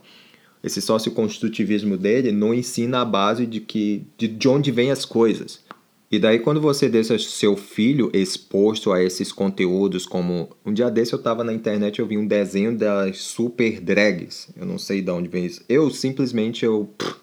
Esse 0.64 0.80
socioconstrutivismo 0.80 1.98
dele 1.98 2.32
não 2.32 2.54
ensina 2.54 3.02
a 3.02 3.06
base 3.06 3.48
de 3.48 3.60
que 3.60 4.04
de, 4.16 4.28
de 4.28 4.48
onde 4.48 4.70
vêm 4.70 4.92
as 4.92 5.06
coisas. 5.06 5.68
E 6.12 6.18
daí 6.18 6.40
quando 6.40 6.60
você 6.60 6.90
deixa 6.90 7.20
seu 7.20 7.56
filho 7.56 8.10
exposto 8.12 8.92
a 8.92 9.04
esses 9.04 9.32
conteúdos, 9.32 10.08
como 10.08 10.50
um 10.66 10.74
dia 10.74 10.90
desse 10.90 11.14
eu 11.14 11.20
estava 11.20 11.44
na 11.44 11.54
internet 11.54 12.00
eu 12.00 12.08
vi 12.08 12.18
um 12.18 12.26
desenho 12.26 12.76
das 12.76 13.20
super 13.20 13.80
drags, 13.80 14.50
eu 14.58 14.66
não 14.66 14.80
sei 14.80 15.04
de 15.04 15.12
onde 15.12 15.30
vem 15.30 15.46
isso. 15.46 15.62
Eu 15.70 15.92
simplesmente 15.92 16.66
eu 16.66 16.92
pff, 16.98 17.14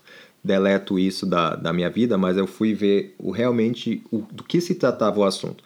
deleto 0.42 1.00
isso 1.00 1.26
da, 1.26 1.56
da 1.56 1.72
minha 1.72 1.90
vida, 1.90 2.16
mas 2.16 2.36
eu 2.36 2.46
fui 2.46 2.74
ver 2.74 3.16
o 3.18 3.32
realmente 3.32 4.04
o, 4.12 4.18
do 4.30 4.44
que 4.44 4.60
se 4.60 4.76
tratava 4.76 5.18
o 5.18 5.24
assunto. 5.24 5.64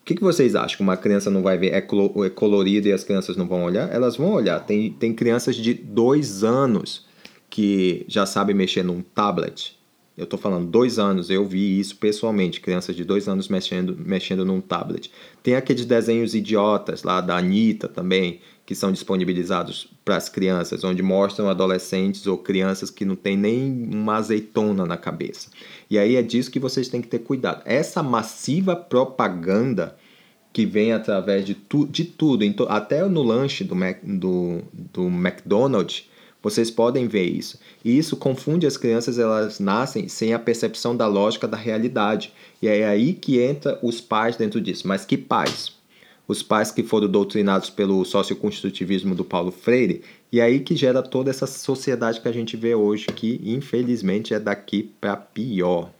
O 0.00 0.04
que, 0.04 0.14
que 0.14 0.22
vocês 0.22 0.54
acham? 0.54 0.76
Que 0.76 0.82
uma 0.82 0.96
criança 0.96 1.28
não 1.28 1.42
vai 1.42 1.58
ver 1.58 1.72
é, 1.72 1.78
é 1.78 2.30
colorido 2.30 2.86
e 2.86 2.92
as 2.92 3.02
crianças 3.02 3.36
não 3.36 3.48
vão 3.48 3.64
olhar? 3.64 3.92
Elas 3.92 4.16
vão 4.16 4.30
olhar. 4.32 4.60
Tem, 4.60 4.92
tem 4.92 5.12
crianças 5.12 5.56
de 5.56 5.74
dois 5.74 6.44
anos 6.44 7.04
que 7.50 8.04
já 8.06 8.24
sabem 8.24 8.54
mexer 8.54 8.84
num 8.84 9.02
tablet 9.02 9.79
eu 10.20 10.24
estou 10.24 10.38
falando 10.38 10.66
dois 10.66 10.98
anos, 10.98 11.30
eu 11.30 11.46
vi 11.46 11.80
isso 11.80 11.96
pessoalmente, 11.96 12.60
crianças 12.60 12.94
de 12.94 13.04
dois 13.04 13.26
anos 13.26 13.48
mexendo, 13.48 13.96
mexendo 13.98 14.44
num 14.44 14.60
tablet. 14.60 15.10
Tem 15.42 15.54
aqueles 15.54 15.86
desenhos 15.86 16.34
idiotas 16.34 17.02
lá 17.02 17.22
da 17.22 17.38
Anitta 17.38 17.88
também, 17.88 18.38
que 18.66 18.74
são 18.74 18.92
disponibilizados 18.92 19.88
para 20.04 20.16
as 20.16 20.28
crianças, 20.28 20.84
onde 20.84 21.02
mostram 21.02 21.48
adolescentes 21.48 22.26
ou 22.26 22.36
crianças 22.36 22.90
que 22.90 23.06
não 23.06 23.16
têm 23.16 23.34
nem 23.34 23.88
uma 23.94 24.16
azeitona 24.16 24.84
na 24.84 24.98
cabeça. 24.98 25.48
E 25.88 25.98
aí 25.98 26.16
é 26.16 26.22
disso 26.22 26.50
que 26.50 26.60
vocês 26.60 26.86
têm 26.88 27.00
que 27.00 27.08
ter 27.08 27.20
cuidado. 27.20 27.62
Essa 27.64 28.02
massiva 28.02 28.76
propaganda 28.76 29.96
que 30.52 30.66
vem 30.66 30.92
através 30.92 31.46
de, 31.46 31.54
tu, 31.54 31.86
de 31.86 32.04
tudo, 32.04 32.44
até 32.68 33.02
no 33.08 33.22
lanche 33.22 33.64
do, 33.64 33.74
Mac, 33.74 34.04
do, 34.04 34.60
do 34.92 35.06
McDonald's, 35.06 36.09
vocês 36.42 36.70
podem 36.70 37.06
ver 37.06 37.24
isso. 37.24 37.58
E 37.84 37.96
isso 37.98 38.16
confunde 38.16 38.66
as 38.66 38.76
crianças, 38.76 39.18
elas 39.18 39.60
nascem 39.60 40.08
sem 40.08 40.32
a 40.32 40.38
percepção 40.38 40.96
da 40.96 41.06
lógica 41.06 41.46
da 41.46 41.56
realidade. 41.56 42.32
E 42.62 42.68
é 42.68 42.86
aí 42.86 43.12
que 43.12 43.40
entra 43.40 43.78
os 43.82 44.00
pais 44.00 44.36
dentro 44.36 44.60
disso. 44.60 44.88
Mas 44.88 45.04
que 45.04 45.18
pais? 45.18 45.72
Os 46.26 46.42
pais 46.42 46.70
que 46.70 46.82
foram 46.82 47.08
doutrinados 47.08 47.68
pelo 47.68 48.04
socioconstrutivismo 48.04 49.14
do 49.14 49.24
Paulo 49.24 49.50
Freire, 49.50 50.02
e 50.30 50.40
aí 50.40 50.60
que 50.60 50.76
gera 50.76 51.02
toda 51.02 51.28
essa 51.28 51.46
sociedade 51.46 52.20
que 52.20 52.28
a 52.28 52.32
gente 52.32 52.56
vê 52.56 52.72
hoje, 52.74 53.06
que 53.06 53.40
infelizmente 53.44 54.32
é 54.32 54.38
daqui 54.38 54.92
para 55.00 55.16
pior. 55.16 55.90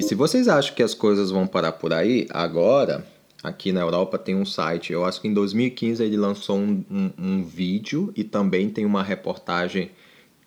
E 0.00 0.04
se 0.04 0.14
vocês 0.14 0.46
acham 0.46 0.74
que 0.74 0.84
as 0.84 0.94
coisas 0.94 1.32
vão 1.32 1.48
parar 1.48 1.72
por 1.72 1.92
aí, 1.92 2.28
agora 2.30 3.04
aqui 3.42 3.72
na 3.72 3.80
Europa 3.80 4.18
tem 4.18 4.34
um 4.34 4.44
site. 4.44 4.92
Eu 4.92 5.04
acho 5.04 5.20
que 5.20 5.28
em 5.28 5.34
2015 5.34 6.02
ele 6.02 6.16
lançou 6.16 6.56
um, 6.58 6.84
um, 6.90 7.10
um 7.18 7.44
vídeo 7.44 8.12
e 8.16 8.24
também 8.24 8.68
tem 8.68 8.84
uma 8.84 9.02
reportagem 9.02 9.90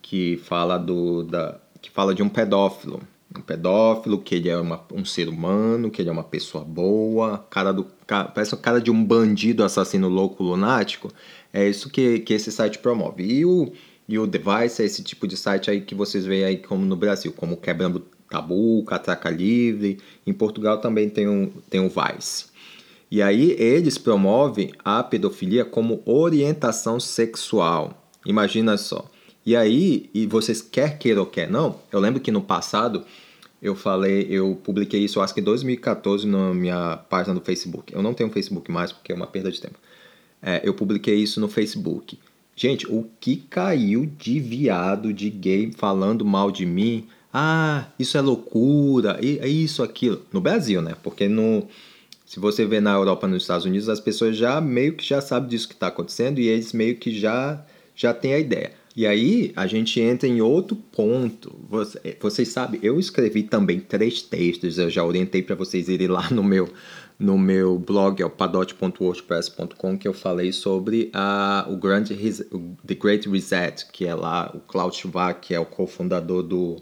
que 0.01 0.37
fala 0.37 0.77
do 0.77 1.23
da, 1.23 1.59
que 1.81 1.89
fala 1.89 2.13
de 2.13 2.23
um 2.23 2.29
pedófilo. 2.29 3.01
Um 3.35 3.41
pedófilo, 3.41 4.19
que 4.19 4.33
ele 4.33 4.49
é 4.49 4.57
uma, 4.57 4.83
um 4.91 5.05
ser 5.05 5.29
humano, 5.29 5.91
que 5.91 6.01
ele 6.01 6.09
é 6.09 6.11
uma 6.11 6.23
pessoa 6.23 6.63
boa, 6.63 7.37
cara 7.49 7.71
do, 7.71 7.85
parece 8.07 8.55
o 8.55 8.57
cara 8.57 8.81
de 8.81 8.89
um 8.89 9.05
bandido 9.05 9.63
assassino 9.63 10.09
louco 10.09 10.43
lunático. 10.43 11.11
É 11.53 11.69
isso 11.69 11.91
que, 11.91 12.19
que 12.19 12.33
esse 12.33 12.51
site 12.51 12.79
promove. 12.79 13.23
E 13.23 13.45
o, 13.45 13.71
e 14.07 14.17
o 14.17 14.25
Device 14.25 14.81
é 14.81 14.85
esse 14.85 15.03
tipo 15.03 15.27
de 15.27 15.37
site 15.37 15.69
aí 15.69 15.81
que 15.81 15.93
vocês 15.93 16.25
veem 16.25 16.43
aí 16.43 16.57
como 16.57 16.83
no 16.83 16.95
Brasil, 16.95 17.31
como 17.31 17.55
Quebrando 17.55 18.03
Tabu, 18.27 18.83
Catraca 18.83 19.29
Livre. 19.29 19.99
Em 20.25 20.33
Portugal 20.33 20.79
também 20.79 21.07
tem 21.07 21.27
um, 21.27 21.51
tem 21.69 21.79
um 21.79 21.89
Vice. 21.89 22.48
E 23.11 23.21
aí 23.21 23.51
eles 23.57 23.97
promovem 23.97 24.71
a 24.83 25.01
pedofilia 25.03 25.65
como 25.65 26.01
orientação 26.05 26.99
sexual. 26.99 28.07
Imagina 28.25 28.77
só. 28.77 29.09
E 29.45 29.55
aí, 29.55 30.09
e 30.13 30.27
vocês 30.27 30.61
quer 30.61 30.97
queira 30.99 31.19
ou 31.19 31.25
quer 31.25 31.49
não, 31.49 31.79
eu 31.91 31.99
lembro 31.99 32.21
que 32.21 32.31
no 32.31 32.41
passado 32.41 33.03
eu 33.61 33.75
falei, 33.75 34.27
eu 34.29 34.55
publiquei 34.63 35.03
isso 35.03 35.19
acho 35.19 35.33
que 35.33 35.41
em 35.41 35.43
2014 35.43 36.27
na 36.27 36.53
minha 36.53 36.97
página 36.97 37.33
do 37.33 37.41
Facebook. 37.41 37.93
Eu 37.93 38.01
não 38.01 38.13
tenho 38.13 38.29
Facebook 38.29 38.71
mais 38.71 38.91
porque 38.91 39.11
é 39.11 39.15
uma 39.15 39.27
perda 39.27 39.51
de 39.51 39.59
tempo. 39.59 39.79
É, 40.41 40.61
eu 40.63 40.73
publiquei 40.73 41.15
isso 41.15 41.41
no 41.41 41.49
Facebook. 41.49 42.17
Gente, 42.55 42.85
o 42.87 43.09
que 43.19 43.37
caiu 43.37 44.05
de 44.05 44.39
viado, 44.39 45.13
de 45.13 45.29
gay 45.29 45.71
falando 45.77 46.25
mal 46.25 46.51
de 46.51 46.65
mim? 46.65 47.07
Ah, 47.33 47.85
isso 47.97 48.17
é 48.17 48.21
loucura, 48.21 49.19
isso, 49.21 49.83
aquilo. 49.83 50.21
No 50.31 50.41
Brasil, 50.41 50.81
né? 50.81 50.95
Porque 51.01 51.27
no, 51.27 51.67
se 52.29 52.39
você 52.39 52.63
vê 52.63 52.79
na 52.79 52.93
Europa, 52.93 53.27
nos 53.27 53.41
Estados 53.41 53.65
Unidos, 53.65 53.89
as 53.89 53.99
pessoas 53.99 54.37
já 54.37 54.61
meio 54.61 54.93
que 54.93 55.03
já 55.03 55.19
sabem 55.19 55.49
disso 55.49 55.67
que 55.67 55.73
está 55.73 55.87
acontecendo 55.87 56.37
e 56.37 56.47
eles 56.47 56.73
meio 56.73 56.95
que 56.95 57.11
já 57.11 57.65
já 57.95 58.13
têm 58.13 58.35
a 58.35 58.39
ideia. 58.39 58.71
E 58.95 59.07
aí 59.07 59.51
a 59.55 59.65
gente 59.65 59.99
entra 59.99 60.27
em 60.27 60.39
outro 60.39 60.75
ponto. 60.75 61.59
Você, 61.67 62.15
vocês 62.21 62.49
sabem, 62.49 62.79
eu 62.83 62.99
escrevi 62.99 63.41
também 63.41 63.79
três 63.79 64.21
textos, 64.21 64.77
eu 64.77 64.91
já 64.91 65.03
orientei 65.03 65.41
para 65.41 65.55
vocês 65.55 65.89
irem 65.89 66.07
lá 66.07 66.29
no 66.29 66.43
meu 66.43 66.69
no 67.17 67.35
meu 67.35 67.79
blog, 67.79 68.21
é 68.21 68.25
o 68.25 68.29
padote.wordpress.com, 68.29 69.97
que 69.97 70.07
eu 70.07 70.13
falei 70.13 70.53
sobre 70.53 71.09
a, 71.11 71.65
o 71.67 71.77
grande 71.77 72.15
The 72.85 72.93
Great 72.93 73.27
Reset, 73.27 73.87
que 73.91 74.05
é 74.05 74.13
lá 74.13 74.51
o 74.53 74.59
Klaus 74.59 74.95
Schwab, 74.95 75.39
que 75.41 75.55
é 75.55 75.59
o 75.59 75.65
cofundador 75.65 76.43
do, 76.43 76.77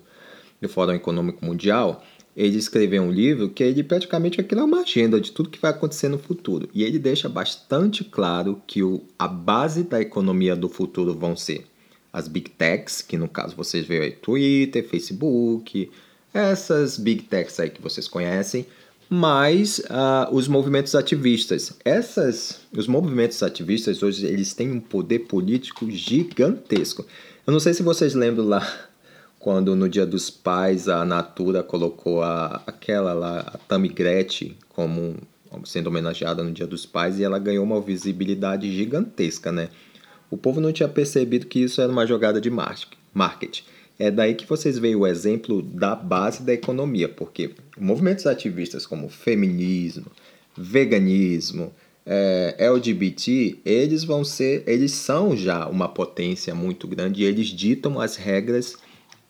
do 0.61 0.67
Fórum 0.67 0.91
Econômico 0.91 1.45
Mundial 1.45 2.03
ele 2.37 2.59
escreveu 2.59 3.01
um 3.01 3.11
livro 3.11 3.49
que 3.49 3.63
ele 3.63 3.83
praticamente 3.83 4.39
aquilo 4.39 4.61
é 4.61 4.63
uma 4.63 4.81
agenda 4.81 5.19
de 5.19 5.31
tudo 5.31 5.49
que 5.49 5.59
vai 5.59 5.71
acontecer 5.71 6.07
no 6.07 6.19
futuro. 6.19 6.69
E 6.71 6.83
ele 6.83 6.99
deixa 6.99 7.27
bastante 7.27 8.03
claro 8.03 8.61
que 8.67 8.83
o, 8.83 9.01
a 9.17 9.27
base 9.27 9.81
da 9.81 9.99
economia 9.99 10.55
do 10.55 10.69
futuro 10.69 11.15
vão 11.15 11.35
ser 11.35 11.65
as 12.13 12.27
big 12.27 12.51
techs, 12.51 13.01
que 13.01 13.17
no 13.17 13.27
caso 13.27 13.55
vocês 13.55 13.87
veem 13.87 14.01
aí 14.01 14.11
Twitter, 14.11 14.87
Facebook, 14.87 15.89
essas 16.31 16.99
big 16.99 17.23
techs 17.23 17.59
aí 17.59 17.71
que 17.71 17.81
vocês 17.81 18.07
conhecem, 18.07 18.67
mas 19.09 19.79
uh, 19.79 20.31
os 20.31 20.47
movimentos 20.47 20.93
ativistas. 20.93 21.73
Essas, 21.83 22.61
os 22.71 22.87
movimentos 22.87 23.41
ativistas 23.41 24.03
hoje 24.03 24.27
eles 24.27 24.53
têm 24.53 24.71
um 24.71 24.79
poder 24.79 25.19
político 25.19 25.89
gigantesco. 25.89 27.03
Eu 27.47 27.51
não 27.51 27.59
sei 27.59 27.73
se 27.73 27.81
vocês 27.81 28.13
lembram 28.13 28.45
lá 28.45 28.86
quando 29.47 29.77
no 29.77 29.87
Dia 29.87 30.05
dos 30.05 30.29
Pais 30.29 30.89
a 30.89 31.05
Natura 31.05 31.63
colocou 31.63 32.21
a, 32.21 32.61
aquela 32.67 33.13
lá, 33.13 33.39
a 33.39 33.57
Tammy 33.57 33.87
Gretchen, 33.87 34.57
como 34.67 35.15
sendo 35.63 35.87
homenageada 35.87 36.43
no 36.43 36.51
Dia 36.51 36.67
dos 36.67 36.85
Pais 36.85 37.17
e 37.17 37.23
ela 37.23 37.39
ganhou 37.39 37.63
uma 37.63 37.79
visibilidade 37.79 38.69
gigantesca, 38.69 39.49
né? 39.49 39.69
O 40.29 40.35
povo 40.35 40.59
não 40.59 40.73
tinha 40.73 40.89
percebido 40.89 41.47
que 41.47 41.59
isso 41.59 41.79
era 41.79 41.89
uma 41.89 42.05
jogada 42.05 42.41
de 42.41 42.51
marketing. 43.13 43.63
É 43.97 44.11
daí 44.11 44.35
que 44.35 44.45
vocês 44.45 44.77
veem 44.77 44.97
o 44.97 45.07
exemplo 45.07 45.61
da 45.61 45.95
base 45.95 46.43
da 46.43 46.51
economia, 46.51 47.07
porque 47.07 47.51
movimentos 47.79 48.27
ativistas 48.27 48.85
como 48.85 49.07
feminismo, 49.07 50.07
veganismo, 50.57 51.71
é, 52.05 52.53
LGBT, 52.59 53.59
eles 53.63 54.03
vão 54.03 54.25
ser, 54.25 54.65
eles 54.67 54.91
são 54.91 55.37
já 55.37 55.69
uma 55.69 55.87
potência 55.87 56.53
muito 56.53 56.85
grande 56.85 57.23
e 57.23 57.25
eles 57.25 57.47
ditam 57.47 58.01
as 58.01 58.17
regras 58.17 58.75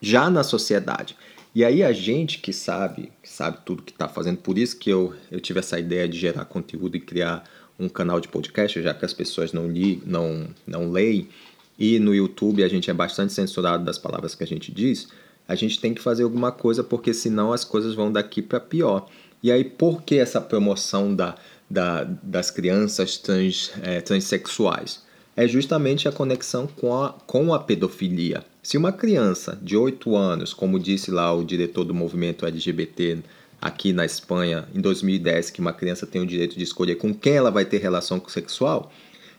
já 0.01 0.29
na 0.29 0.43
sociedade. 0.43 1.15
E 1.55 1.65
aí 1.65 1.83
a 1.83 1.91
gente 1.91 2.39
que 2.39 2.53
sabe, 2.53 3.11
que 3.21 3.29
sabe 3.29 3.57
tudo 3.65 3.81
que 3.81 3.91
está 3.91 4.07
fazendo, 4.07 4.37
por 4.37 4.57
isso 4.57 4.77
que 4.77 4.89
eu, 4.89 5.15
eu 5.31 5.39
tive 5.39 5.59
essa 5.59 5.79
ideia 5.79 6.07
de 6.07 6.17
gerar 6.17 6.45
conteúdo 6.45 6.97
e 6.97 6.99
criar 6.99 7.43
um 7.79 7.89
canal 7.89 8.19
de 8.19 8.27
podcast, 8.27 8.81
já 8.81 8.93
que 8.93 9.05
as 9.05 9.13
pessoas 9.13 9.53
não, 9.53 9.67
li, 9.67 10.01
não, 10.05 10.47
não 10.65 10.91
leem, 10.91 11.29
e 11.77 11.99
no 11.99 12.13
YouTube 12.13 12.63
a 12.63 12.67
gente 12.67 12.89
é 12.89 12.93
bastante 12.93 13.33
censurado 13.33 13.83
das 13.83 13.97
palavras 13.97 14.33
que 14.33 14.43
a 14.43 14.47
gente 14.47 14.71
diz, 14.71 15.09
a 15.47 15.55
gente 15.55 15.79
tem 15.79 15.93
que 15.93 16.01
fazer 16.01 16.23
alguma 16.23 16.51
coisa 16.51 16.83
porque 16.83 17.13
senão 17.13 17.53
as 17.53 17.63
coisas 17.63 17.95
vão 17.95 18.11
daqui 18.11 18.41
para 18.41 18.59
pior. 18.59 19.07
E 19.41 19.51
aí, 19.51 19.63
por 19.63 20.01
que 20.01 20.17
essa 20.17 20.41
promoção 20.41 21.15
da, 21.15 21.35
da, 21.69 22.03
das 22.03 22.51
crianças 22.51 23.17
trans, 23.17 23.71
é, 23.81 24.01
transexuais? 24.01 25.05
É 25.37 25.47
justamente 25.47 26.07
a 26.07 26.11
conexão 26.11 26.65
com 26.65 26.93
a, 26.93 27.13
com 27.27 27.53
a 27.53 27.59
pedofilia. 27.59 28.43
Se 28.63 28.75
uma 28.75 28.91
criança 28.91 29.57
de 29.61 29.77
8 29.77 30.15
anos, 30.15 30.51
como 30.51 30.79
disse 30.79 31.11
lá 31.11 31.31
o 31.31 31.45
diretor 31.45 31.83
do 31.83 31.93
movimento 31.93 32.45
LGBT 32.45 33.19
aqui 33.61 33.93
na 33.93 34.03
Espanha, 34.03 34.67
em 34.73 34.81
2010, 34.81 35.51
que 35.51 35.61
uma 35.61 35.71
criança 35.71 36.07
tem 36.07 36.21
o 36.21 36.25
direito 36.25 36.57
de 36.57 36.63
escolher 36.63 36.95
com 36.95 37.13
quem 37.13 37.33
ela 37.33 37.51
vai 37.51 37.65
ter 37.65 37.77
relação 37.77 38.21
sexual, 38.27 38.91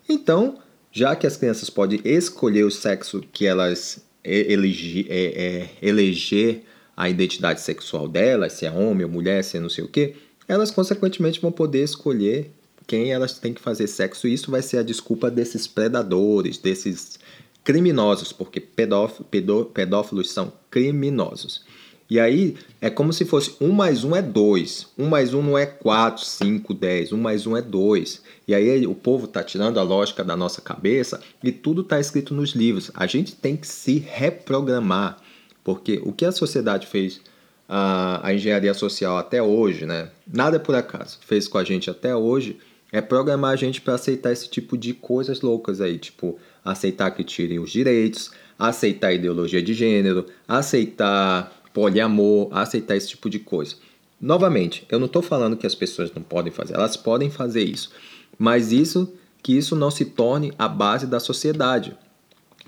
então 0.09 0.59
já 0.93 1.15
que 1.15 1.27
as 1.27 1.37
crianças 1.37 1.69
podem 1.69 2.01
escolher 2.05 2.65
o 2.65 2.71
sexo 2.71 3.21
que 3.33 3.45
elas 3.45 4.01
eleger, 4.25 5.07
é, 5.09 5.25
é, 5.27 5.71
eleger 5.83 6.63
a 6.97 7.09
identidade 7.09 7.61
sexual 7.61 8.09
delas, 8.09 8.55
se 8.55 8.67
é 8.67 8.71
homem 8.71 9.05
ou 9.05 9.11
mulher, 9.11 9.43
se 9.43 9.57
é 9.57 9.61
não 9.61 9.69
sei 9.69 9.85
o 9.85 9.89
que, 9.89 10.15
elas 10.47 10.71
consequentemente 10.71 11.41
vão 11.41 11.53
poder 11.53 11.85
escolher 11.85 12.51
quem 12.89 13.13
elas 13.13 13.39
têm 13.39 13.53
que 13.53 13.61
fazer 13.61 13.87
sexo. 13.87 14.27
E 14.27 14.33
isso 14.33 14.51
vai 14.51 14.63
ser 14.63 14.79
a 14.79 14.83
desculpa 14.83 15.31
desses 15.31 15.69
predadores, 15.69 16.57
desses 16.59 17.21
criminosos, 17.63 18.33
porque 18.33 18.59
pedófilos 18.61 20.33
são 20.33 20.51
criminosos. 20.71 21.65
E 22.11 22.19
aí 22.19 22.57
é 22.81 22.89
como 22.89 23.13
se 23.13 23.27
fosse 23.27 23.55
1 23.61 23.71
mais 23.71 24.03
1 24.03 24.17
é 24.17 24.23
2. 24.23 24.89
1 24.97 25.07
mais 25.07 25.35
1 25.35 25.43
não 25.43 25.59
é 25.59 25.67
4, 25.67 26.25
5, 26.25 26.73
10. 26.73 27.13
1 27.13 27.19
mais 27.19 27.47
1 27.47 27.59
é 27.59 27.63
2. 27.63 28.23
E 28.49 28.55
aí 28.55 28.87
o 28.87 28.95
povo 28.95 29.27
está 29.27 29.45
tirando 29.45 29.79
a 29.79 29.83
lógica 29.83 30.25
da 30.25 30.35
nossa 30.35 30.63
cabeça 30.63 31.21
e 31.45 31.53
tudo 31.53 31.83
está 31.83 32.01
escrito 32.01 32.33
nos 32.33 32.53
livros. 32.53 32.91
A 32.95 33.07
gente 33.07 33.37
tem 33.37 33.55
que 33.55 33.67
se 33.67 33.99
reprogramar. 33.99 35.19
Porque 35.63 36.01
o 36.03 36.11
que 36.11 36.25
a 36.25 36.33
sociedade 36.33 36.87
fez, 36.87 37.21
a, 37.69 38.27
a 38.27 38.33
engenharia 38.33 38.73
social 38.73 39.19
até 39.19 39.43
hoje, 39.43 39.85
né? 39.85 40.09
Nada 40.27 40.57
é 40.57 40.59
por 40.59 40.75
acaso. 40.75 41.19
Fez 41.21 41.47
com 41.47 41.59
a 41.59 41.65
gente 41.65 41.91
até 41.91 42.17
hoje 42.17 42.57
é 42.91 43.01
programar 43.01 43.53
a 43.53 43.57
gente 43.57 43.81
para 43.81 43.95
aceitar 43.95 44.33
esse 44.33 44.49
tipo 44.49 44.77
de 44.77 44.95
coisas 44.95 45.41
loucas 45.41 45.81
aí. 45.81 45.99
Tipo, 45.99 46.39
aceitar 46.65 47.11
que 47.11 47.23
tirem 47.23 47.59
os 47.59 47.71
direitos, 47.71 48.31
aceitar 48.59 49.13
ideologia 49.13 49.63
de 49.63 49.75
gênero, 49.75 50.27
aceitar 50.47 51.53
poliamor, 51.73 52.49
aceitar 52.51 52.97
esse 52.97 53.09
tipo 53.09 53.29
de 53.29 53.39
coisa. 53.39 53.77
Novamente, 54.21 54.85
eu 54.91 54.99
não 54.99 55.07
estou 55.07 55.23
falando 55.23 55.57
que 55.57 55.67
as 55.67 55.75
pessoas 55.75 56.13
não 56.13 56.23
podem 56.23 56.53
fazer, 56.53 56.75
elas 56.75 56.97
podem 56.97 57.31
fazer 57.31 57.63
isso, 57.63 57.93
mas 58.37 58.73
isso 58.73 59.15
que 59.43 59.57
isso 59.57 59.77
não 59.77 59.91
se 59.91 60.05
torne 60.05 60.53
a 60.59 60.67
base 60.67 61.07
da 61.07 61.21
sociedade. 61.21 61.97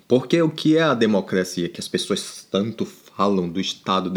Porque 0.07 0.41
o 0.41 0.51
que 0.51 0.77
é 0.77 0.83
a 0.83 0.95
democracia, 0.95 1.69
que 1.69 1.81
as 1.81 1.89
pessoas 1.89 2.47
tanto 2.51 2.85
falam 2.85 3.49
do 3.49 3.61
Estado 3.61 4.13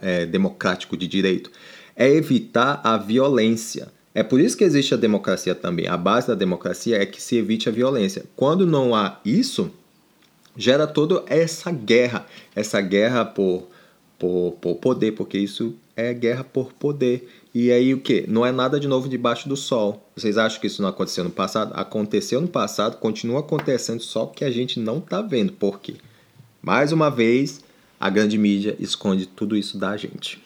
é, 0.00 0.26
democrático 0.26 0.96
de 0.96 1.06
direito? 1.06 1.50
É 1.94 2.08
evitar 2.08 2.80
a 2.84 2.96
violência. 2.96 3.88
É 4.18 4.24
por 4.24 4.40
isso 4.40 4.56
que 4.56 4.64
existe 4.64 4.92
a 4.92 4.96
democracia 4.96 5.54
também. 5.54 5.86
A 5.86 5.96
base 5.96 6.26
da 6.26 6.34
democracia 6.34 7.00
é 7.00 7.06
que 7.06 7.22
se 7.22 7.36
evite 7.36 7.68
a 7.68 7.72
violência. 7.72 8.24
Quando 8.34 8.66
não 8.66 8.92
há 8.92 9.20
isso, 9.24 9.70
gera 10.56 10.88
toda 10.88 11.22
essa 11.28 11.70
guerra, 11.70 12.26
essa 12.52 12.80
guerra 12.80 13.24
por 13.24 13.68
por, 14.18 14.56
por 14.60 14.74
poder, 14.74 15.12
porque 15.12 15.38
isso 15.38 15.76
é 15.94 16.12
guerra 16.12 16.42
por 16.42 16.72
poder. 16.72 17.28
E 17.54 17.70
aí 17.70 17.94
o 17.94 18.00
que? 18.00 18.24
Não 18.26 18.44
é 18.44 18.50
nada 18.50 18.80
de 18.80 18.88
novo 18.88 19.08
debaixo 19.08 19.48
do 19.48 19.56
sol. 19.56 20.10
Vocês 20.16 20.36
acham 20.36 20.60
que 20.60 20.66
isso 20.66 20.82
não 20.82 20.88
aconteceu 20.88 21.22
no 21.22 21.30
passado? 21.30 21.72
Aconteceu 21.76 22.40
no 22.40 22.48
passado, 22.48 22.96
continua 22.96 23.38
acontecendo, 23.38 24.02
só 24.02 24.26
que 24.26 24.44
a 24.44 24.50
gente 24.50 24.80
não 24.80 24.98
está 24.98 25.22
vendo. 25.22 25.52
Por 25.52 25.78
quê? 25.78 25.94
Mais 26.60 26.90
uma 26.90 27.08
vez, 27.08 27.60
a 28.00 28.10
grande 28.10 28.36
mídia 28.36 28.74
esconde 28.80 29.26
tudo 29.26 29.56
isso 29.56 29.78
da 29.78 29.96
gente. 29.96 30.42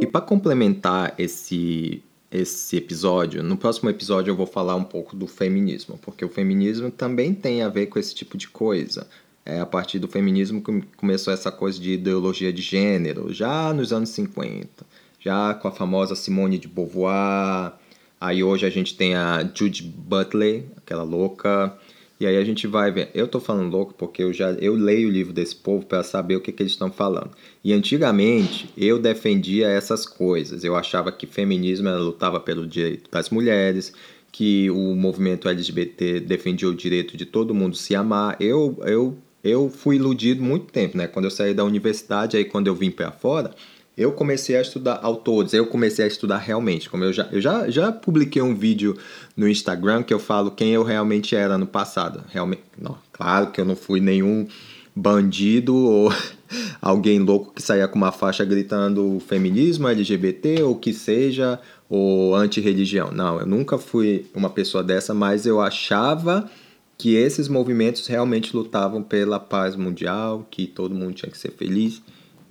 E 0.00 0.04
para 0.04 0.20
complementar 0.20 1.14
esse 1.16 2.02
esse 2.36 2.76
episódio, 2.76 3.42
no 3.42 3.56
próximo 3.56 3.88
episódio 3.88 4.30
eu 4.30 4.36
vou 4.36 4.46
falar 4.46 4.76
um 4.76 4.84
pouco 4.84 5.16
do 5.16 5.26
feminismo, 5.26 5.98
porque 6.02 6.24
o 6.24 6.28
feminismo 6.28 6.90
também 6.90 7.34
tem 7.34 7.62
a 7.62 7.68
ver 7.68 7.86
com 7.86 7.98
esse 7.98 8.14
tipo 8.14 8.36
de 8.36 8.48
coisa. 8.48 9.06
É, 9.44 9.60
a 9.60 9.66
partir 9.66 10.00
do 10.00 10.08
feminismo 10.08 10.60
que 10.60 10.82
começou 10.96 11.32
essa 11.32 11.52
coisa 11.52 11.78
de 11.78 11.92
ideologia 11.92 12.52
de 12.52 12.60
gênero, 12.60 13.32
já 13.32 13.72
nos 13.72 13.92
anos 13.92 14.08
50, 14.08 14.84
já 15.20 15.54
com 15.54 15.68
a 15.68 15.70
famosa 15.70 16.16
Simone 16.16 16.58
de 16.58 16.66
Beauvoir, 16.66 17.72
aí 18.20 18.42
hoje 18.42 18.66
a 18.66 18.70
gente 18.70 18.96
tem 18.96 19.14
a 19.14 19.48
Judy 19.54 19.84
Butler, 19.84 20.64
aquela 20.76 21.04
louca, 21.04 21.78
e 22.18 22.26
aí 22.26 22.36
a 22.36 22.44
gente 22.44 22.66
vai 22.66 22.90
ver. 22.90 23.10
Eu 23.14 23.28
tô 23.28 23.38
falando 23.38 23.70
louco 23.70 23.94
porque 23.94 24.22
eu 24.22 24.32
já 24.32 24.50
eu 24.52 24.74
leio 24.74 25.08
o 25.08 25.10
livro 25.10 25.32
desse 25.32 25.54
povo 25.54 25.84
para 25.84 26.02
saber 26.02 26.36
o 26.36 26.40
que, 26.40 26.50
que 26.50 26.62
eles 26.62 26.72
estão 26.72 26.90
falando. 26.90 27.30
E 27.62 27.72
antigamente 27.72 28.70
eu 28.76 28.98
defendia 28.98 29.68
essas 29.68 30.06
coisas. 30.06 30.64
Eu 30.64 30.74
achava 30.74 31.12
que 31.12 31.26
feminismo 31.26 31.90
lutava 31.98 32.40
pelo 32.40 32.66
direito 32.66 33.10
das 33.10 33.28
mulheres, 33.28 33.92
que 34.32 34.70
o 34.70 34.94
movimento 34.94 35.48
LGBT 35.48 36.20
defendia 36.20 36.68
o 36.68 36.74
direito 36.74 37.16
de 37.16 37.26
todo 37.26 37.54
mundo 37.54 37.76
se 37.76 37.94
amar. 37.94 38.36
Eu 38.40 38.78
eu 38.86 39.18
eu 39.44 39.70
fui 39.70 39.96
iludido 39.96 40.42
muito 40.42 40.72
tempo, 40.72 40.96
né? 40.96 41.06
Quando 41.06 41.26
eu 41.26 41.30
saí 41.30 41.54
da 41.54 41.64
universidade, 41.64 42.36
aí 42.36 42.44
quando 42.44 42.66
eu 42.66 42.74
vim 42.74 42.90
para 42.90 43.12
fora, 43.12 43.54
eu 43.96 44.12
comecei 44.12 44.56
a 44.56 44.60
estudar 44.60 45.00
autores, 45.02 45.54
eu 45.54 45.66
comecei 45.66 46.04
a 46.04 46.08
estudar 46.08 46.36
realmente. 46.36 46.90
Como 46.90 47.02
eu 47.02 47.12
já, 47.12 47.28
eu 47.32 47.40
já, 47.40 47.70
já 47.70 47.90
publiquei 47.90 48.42
um 48.42 48.54
vídeo 48.54 48.96
no 49.34 49.48
Instagram 49.48 50.02
que 50.02 50.12
eu 50.12 50.18
falo 50.18 50.50
quem 50.50 50.72
eu 50.72 50.82
realmente 50.82 51.34
era 51.34 51.56
no 51.56 51.66
passado. 51.66 52.22
Realmente, 52.28 52.62
não, 52.78 52.98
claro 53.10 53.50
que 53.50 53.60
eu 53.60 53.64
não 53.64 53.74
fui 53.74 54.00
nenhum 54.00 54.46
bandido 54.94 55.74
ou 55.74 56.12
alguém 56.80 57.18
louco 57.20 57.54
que 57.54 57.62
saía 57.62 57.88
com 57.88 57.96
uma 57.96 58.12
faixa 58.12 58.44
gritando 58.44 59.18
feminismo, 59.26 59.88
LGBT 59.88 60.62
ou 60.62 60.76
que 60.76 60.92
seja, 60.92 61.58
ou 61.88 62.34
anti-religião. 62.34 63.10
Não, 63.12 63.40
eu 63.40 63.46
nunca 63.46 63.78
fui 63.78 64.26
uma 64.34 64.50
pessoa 64.50 64.84
dessa, 64.84 65.14
mas 65.14 65.46
eu 65.46 65.58
achava 65.58 66.50
que 66.98 67.14
esses 67.14 67.48
movimentos 67.48 68.06
realmente 68.06 68.54
lutavam 68.56 69.02
pela 69.02 69.38
paz 69.38 69.74
mundial, 69.74 70.46
que 70.50 70.66
todo 70.66 70.94
mundo 70.94 71.14
tinha 71.14 71.30
que 71.30 71.36
ser 71.36 71.52
feliz, 71.52 72.02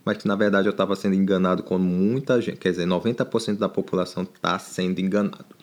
mas 0.06 0.18
que 0.18 0.28
na 0.28 0.36
verdade 0.36 0.68
eu 0.68 0.72
estava 0.72 0.96
sendo 0.96 1.16
enganado 1.16 1.64
como 1.64 1.84
muita 1.84 2.40
gente, 2.40 2.58
quer 2.58 2.70
dizer, 2.70 2.86
90% 2.86 3.58
da 3.58 3.68
população 3.68 4.24
está 4.24 4.58
sendo 4.60 5.02
enganado. 5.02 5.56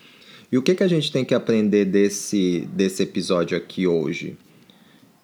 E 0.51 0.59
o 0.59 0.63
que, 0.63 0.75
que 0.75 0.83
a 0.83 0.89
gente 0.89 1.11
tem 1.11 1.25
que 1.25 1.35
aprender 1.35 1.87
desse, 1.87 2.69
desse 2.75 3.05
episódio 3.05 3.57
aqui 3.57 3.87
hoje? 3.87 4.37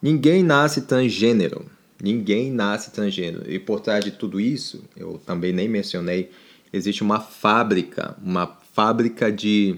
Ninguém 0.00 0.42
nasce 0.42 0.82
transgênero. 0.82 1.66
Ninguém 2.02 2.50
nasce 2.50 2.92
transgênero. 2.92 3.50
E 3.50 3.58
por 3.58 3.80
trás 3.80 4.04
de 4.04 4.12
tudo 4.12 4.40
isso, 4.40 4.84
eu 4.96 5.20
também 5.26 5.52
nem 5.52 5.68
mencionei, 5.68 6.30
existe 6.72 7.02
uma 7.02 7.20
fábrica, 7.20 8.16
uma 8.22 8.46
fábrica 8.72 9.30
de, 9.30 9.76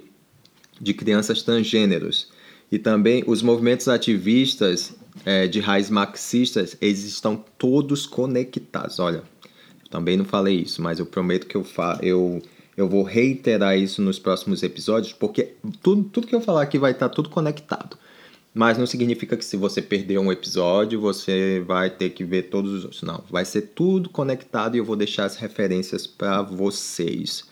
de 0.81 0.93
crianças 0.93 1.43
transgêneros 1.43 2.31
e 2.71 2.79
também 2.79 3.25
os 3.27 3.43
movimentos 3.43 3.89
ativistas 3.89 4.95
é, 5.25 5.47
de 5.47 5.61
raiz 5.61 5.91
marxistas, 5.91 6.77
eles 6.81 7.05
estão 7.05 7.43
todos 7.59 8.07
conectados. 8.07 8.99
Olha, 8.99 9.23
também 9.91 10.17
não 10.17 10.25
falei 10.25 10.57
isso, 10.61 10.81
mas 10.83 10.99
eu 10.99 11.07
prometo 11.07 11.47
que 11.47 11.57
eu, 11.57 11.65
fa 11.65 11.99
eu, 12.03 12.43
eu 12.77 12.89
vou 12.89 13.03
reiterar 13.03 13.77
isso 13.77 14.01
nos 14.01 14.19
próximos 14.19 14.63
episódios, 14.63 15.13
porque 15.13 15.55
tudo, 15.83 16.05
tudo 16.05 16.27
que 16.27 16.35
eu 16.35 16.41
falar 16.41 16.63
aqui 16.63 16.79
vai 16.79 16.93
estar 16.93 17.09
tudo 17.09 17.29
conectado. 17.29 17.99
Mas 18.53 18.77
não 18.77 18.87
significa 18.87 19.37
que 19.37 19.45
se 19.45 19.57
você 19.57 19.81
perder 19.81 20.19
um 20.19 20.33
episódio, 20.33 21.01
você 21.01 21.63
vai 21.65 21.89
ter 21.89 22.11
que 22.11 22.25
ver 22.25 22.45
todos 22.45 22.73
os 22.73 22.85
outros. 22.85 23.03
Não, 23.03 23.23
vai 23.31 23.45
ser 23.45 23.63
tudo 23.63 24.09
conectado 24.09 24.75
e 24.75 24.79
eu 24.79 24.85
vou 24.85 24.97
deixar 24.97 25.25
as 25.25 25.37
referências 25.37 26.05
para 26.07 26.43
vocês. 26.43 27.45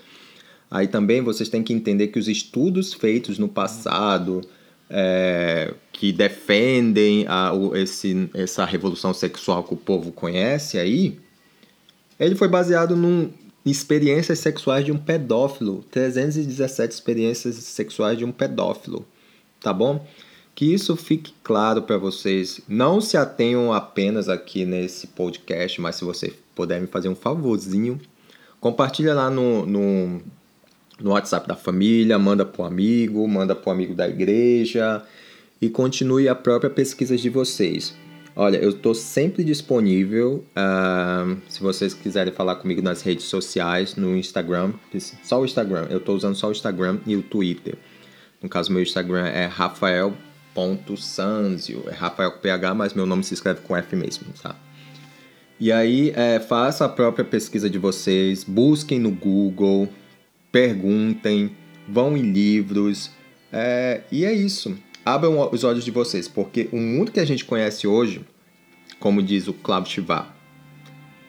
Aí 0.69 0.89
também 0.89 1.23
vocês 1.23 1.49
têm 1.49 1.63
que 1.63 1.73
entender 1.73 2.09
que 2.09 2.19
os 2.19 2.27
estudos 2.27 2.93
feitos 2.93 3.39
no 3.39 3.49
passado 3.49 4.43
é, 4.91 5.75
que 5.93 6.13
defendem 6.13 7.27
a, 7.27 7.53
o, 7.53 7.77
esse, 7.77 8.29
essa 8.35 8.65
revolução 8.65 9.13
sexual 9.13 9.63
que 9.65 9.75
o 9.75 9.77
povo 9.77 10.13
conhece 10.13 10.79
aí, 10.79 11.19
ele 12.19 12.35
foi 12.35 12.49
baseado 12.49 12.97
em 12.97 13.33
experiências 13.65 14.39
sexuais 14.39 14.85
de 14.85 14.93
um 14.93 14.99
pedófilo, 14.99 15.85
317 15.91 16.95
experiências 16.95 17.57
sexuais 17.57 18.19
de 18.19 18.25
um 18.25 18.33
pedófilo, 18.33 19.07
tá 19.61 19.73
bom? 19.73 20.05
Que 20.55 20.73
isso 20.73 20.97
fique 20.97 21.33
claro 21.45 21.83
para 21.83 21.97
vocês. 21.99 22.61
Não 22.67 23.01
se 23.01 23.17
atenham 23.17 23.73
apenas 23.73 24.29
aqui 24.29 24.65
nesse 24.65 25.07
podcast, 25.07 25.81
mas 25.81 25.97
se 25.97 26.05
você 26.05 26.35
puder 26.55 26.81
me 26.81 26.89
fazer 26.89 27.09
um 27.09 27.15
favorzinho, 27.15 28.01
compartilha 28.61 29.15
lá 29.15 29.31
no, 29.31 29.65
no, 29.65 30.21
no 31.01 31.11
WhatsApp 31.11 31.47
da 31.47 31.55
família, 31.55 32.19
manda 32.19 32.45
para 32.45 32.63
o 32.63 32.65
amigo, 32.65 33.27
manda 33.29 33.55
para 33.55 33.71
o 33.71 33.73
amigo 33.73 33.95
da 33.95 34.09
igreja 34.09 35.03
e 35.61 35.69
continue 35.69 36.29
a 36.29 36.35
própria 36.35 36.71
pesquisa 36.71 37.17
de 37.17 37.29
vocês. 37.29 37.95
Olha, 38.35 38.57
eu 38.59 38.71
estou 38.71 38.95
sempre 38.95 39.43
disponível. 39.43 40.45
Uh, 40.57 41.37
se 41.49 41.61
vocês 41.61 41.93
quiserem 41.93 42.33
falar 42.33 42.55
comigo 42.55 42.81
nas 42.81 43.03
redes 43.03 43.25
sociais, 43.25 43.97
no 43.97 44.17
Instagram, 44.17 44.75
só 45.25 45.41
o 45.41 45.45
Instagram. 45.45 45.89
Eu 45.91 45.99
estou 45.99 46.15
usando 46.15 46.37
só 46.37 46.47
o 46.47 46.53
Instagram 46.53 47.01
e 47.05 47.17
o 47.17 47.23
Twitter. 47.23 47.77
No 48.41 48.49
caso, 48.49 48.73
meu 48.73 48.81
Instagram 48.81 49.27
é 49.27 49.47
rafael.sanzio. 49.47 51.83
É 51.89 51.93
Rafael 51.93 52.31
com 52.31 52.39
PH, 52.39 52.75
mas 52.75 52.95
meu 52.95 53.07
nome 53.07 53.25
se 53.25 53.35
escreve 53.35 53.63
com 53.63 53.77
F 53.77 53.97
mesmo, 53.97 54.29
tá? 54.41 54.55
E 55.59 55.73
aí, 55.73 56.13
é, 56.15 56.39
faça 56.39 56.85
a 56.85 56.89
própria 56.89 57.25
pesquisa 57.25 57.69
de 57.69 57.79
vocês, 57.79 58.45
busquem 58.45 59.01
no 59.01 59.11
Google, 59.11 59.89
perguntem, 60.51 61.51
vão 61.89 62.17
em 62.17 62.23
livros. 62.23 63.11
É, 63.53 64.03
e 64.11 64.25
é 64.25 64.33
isso. 64.33 64.77
Abram 65.05 65.49
os 65.51 65.65
olhos 65.65 65.85
de 65.85 65.91
vocês, 65.91 66.29
porque 66.29 66.69
o 66.73 66.77
mundo 66.77 67.11
que 67.13 67.21
a 67.21 67.25
gente 67.25 67.45
conhece 67.45 67.87
hoje, 67.87 68.21
como 69.01 69.23
diz 69.23 69.49
o 69.49 69.55
Cláudio 69.55 69.93
Chivá, 69.93 70.35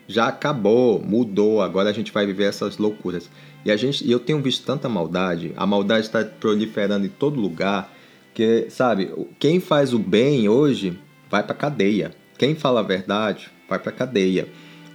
já 0.08 0.28
acabou, 0.28 1.00
mudou, 1.02 1.62
agora 1.62 1.90
a 1.90 1.94
gente 1.94 2.12
vai 2.12 2.26
viver 2.26 2.46
essas 2.46 2.78
loucuras. 2.78 3.30
E 3.64 3.72
a 3.72 3.78
gente, 3.78 4.10
eu 4.10 4.20
tenho 4.20 4.42
visto 4.42 4.66
tanta 4.66 4.90
maldade, 4.90 5.54
a 5.56 5.66
maldade 5.66 6.08
está 6.08 6.24
proliferando 6.24 7.06
em 7.06 7.10
todo 7.10 7.40
lugar, 7.40 7.94
que, 8.34 8.68
sabe, 8.70 9.12
quem 9.38 9.60
faz 9.60 9.94
o 9.94 10.00
bem 10.00 10.50
hoje 10.50 10.98
vai 11.30 11.44
para 11.44 11.56
cadeia. 11.56 12.12
Quem 12.38 12.56
fala 12.56 12.80
a 12.80 12.84
verdade 12.84 13.50
vai 13.68 13.78
para 13.78 13.92
cadeia. 13.92 14.48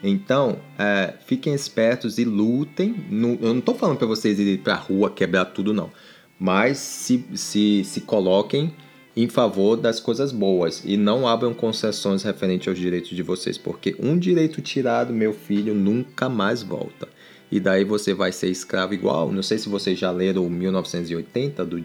Então, 0.06 0.58
é, 0.78 1.14
fiquem 1.24 1.54
espertos 1.54 2.18
e 2.18 2.24
lutem. 2.26 2.94
No, 3.08 3.38
eu 3.40 3.48
não 3.48 3.58
estou 3.60 3.74
falando 3.74 3.96
para 3.96 4.06
vocês 4.06 4.38
irem 4.38 4.58
para 4.58 4.74
a 4.74 4.76
rua 4.76 5.10
quebrar 5.10 5.46
tudo, 5.46 5.72
não. 5.72 5.90
Mas 6.38 6.76
se, 6.76 7.24
se, 7.34 7.82
se 7.84 8.02
coloquem 8.02 8.74
em 9.16 9.28
favor 9.28 9.76
das 9.76 10.00
coisas 10.00 10.30
boas 10.30 10.82
e 10.84 10.98
não 10.98 11.26
abram 11.26 11.54
concessões 11.54 12.22
referentes 12.22 12.68
aos 12.68 12.78
direitos 12.78 13.10
de 13.10 13.22
vocês, 13.22 13.56
porque 13.56 13.96
um 13.98 14.18
direito 14.18 14.60
tirado, 14.60 15.14
meu 15.14 15.32
filho, 15.32 15.74
nunca 15.74 16.28
mais 16.28 16.62
volta. 16.62 17.08
E 17.50 17.58
daí 17.58 17.82
você 17.82 18.12
vai 18.12 18.30
ser 18.30 18.50
escravo 18.50 18.92
igual. 18.92 19.32
Não 19.32 19.42
sei 19.42 19.56
se 19.56 19.70
vocês 19.70 19.98
já 19.98 20.10
leram 20.10 20.50
1980 20.50 21.64
do 21.64 21.82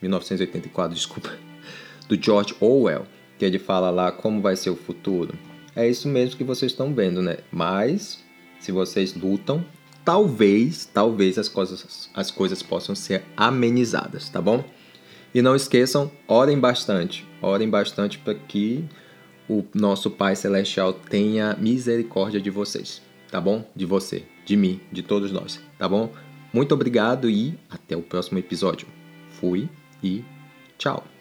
1984, 0.00 0.94
desculpa, 0.94 1.32
do 2.08 2.22
George 2.22 2.54
Orwell, 2.60 3.06
que 3.36 3.44
ele 3.44 3.58
fala 3.58 3.90
lá 3.90 4.12
como 4.12 4.40
vai 4.40 4.54
ser 4.54 4.70
o 4.70 4.76
futuro. 4.76 5.34
É 5.76 5.86
isso 5.86 6.08
mesmo 6.08 6.36
que 6.36 6.42
vocês 6.42 6.72
estão 6.72 6.94
vendo, 6.94 7.20
né? 7.20 7.36
Mas 7.52 8.24
se 8.58 8.72
vocês 8.72 9.14
lutam, 9.14 9.64
talvez, 10.04 10.86
talvez 10.86 11.38
as 11.38 11.48
coisas, 11.48 12.08
as 12.14 12.30
coisas 12.30 12.62
possam 12.62 12.94
ser 12.94 13.22
amenizadas, 13.36 14.30
tá 14.30 14.40
bom? 14.40 14.64
E 15.34 15.42
não 15.42 15.54
esqueçam, 15.54 16.10
orem 16.26 16.58
bastante. 16.58 17.26
Orem 17.42 17.68
bastante 17.68 18.18
para 18.18 18.34
que 18.34 18.84
o 19.48 19.62
nosso 19.74 20.10
Pai 20.10 20.34
Celestial 20.34 20.94
tenha 20.94 21.54
misericórdia 21.60 22.40
de 22.40 22.48
vocês, 22.50 23.02
tá 23.30 23.40
bom? 23.40 23.68
De 23.76 23.84
você, 23.84 24.24
de 24.46 24.56
mim, 24.56 24.80
de 24.90 25.02
todos 25.02 25.30
nós, 25.30 25.60
tá 25.78 25.86
bom? 25.86 26.10
Muito 26.52 26.72
obrigado 26.72 27.28
e 27.28 27.58
até 27.68 27.94
o 27.94 28.02
próximo 28.02 28.38
episódio. 28.38 28.88
Fui 29.28 29.68
e 30.02 30.24
tchau. 30.78 31.15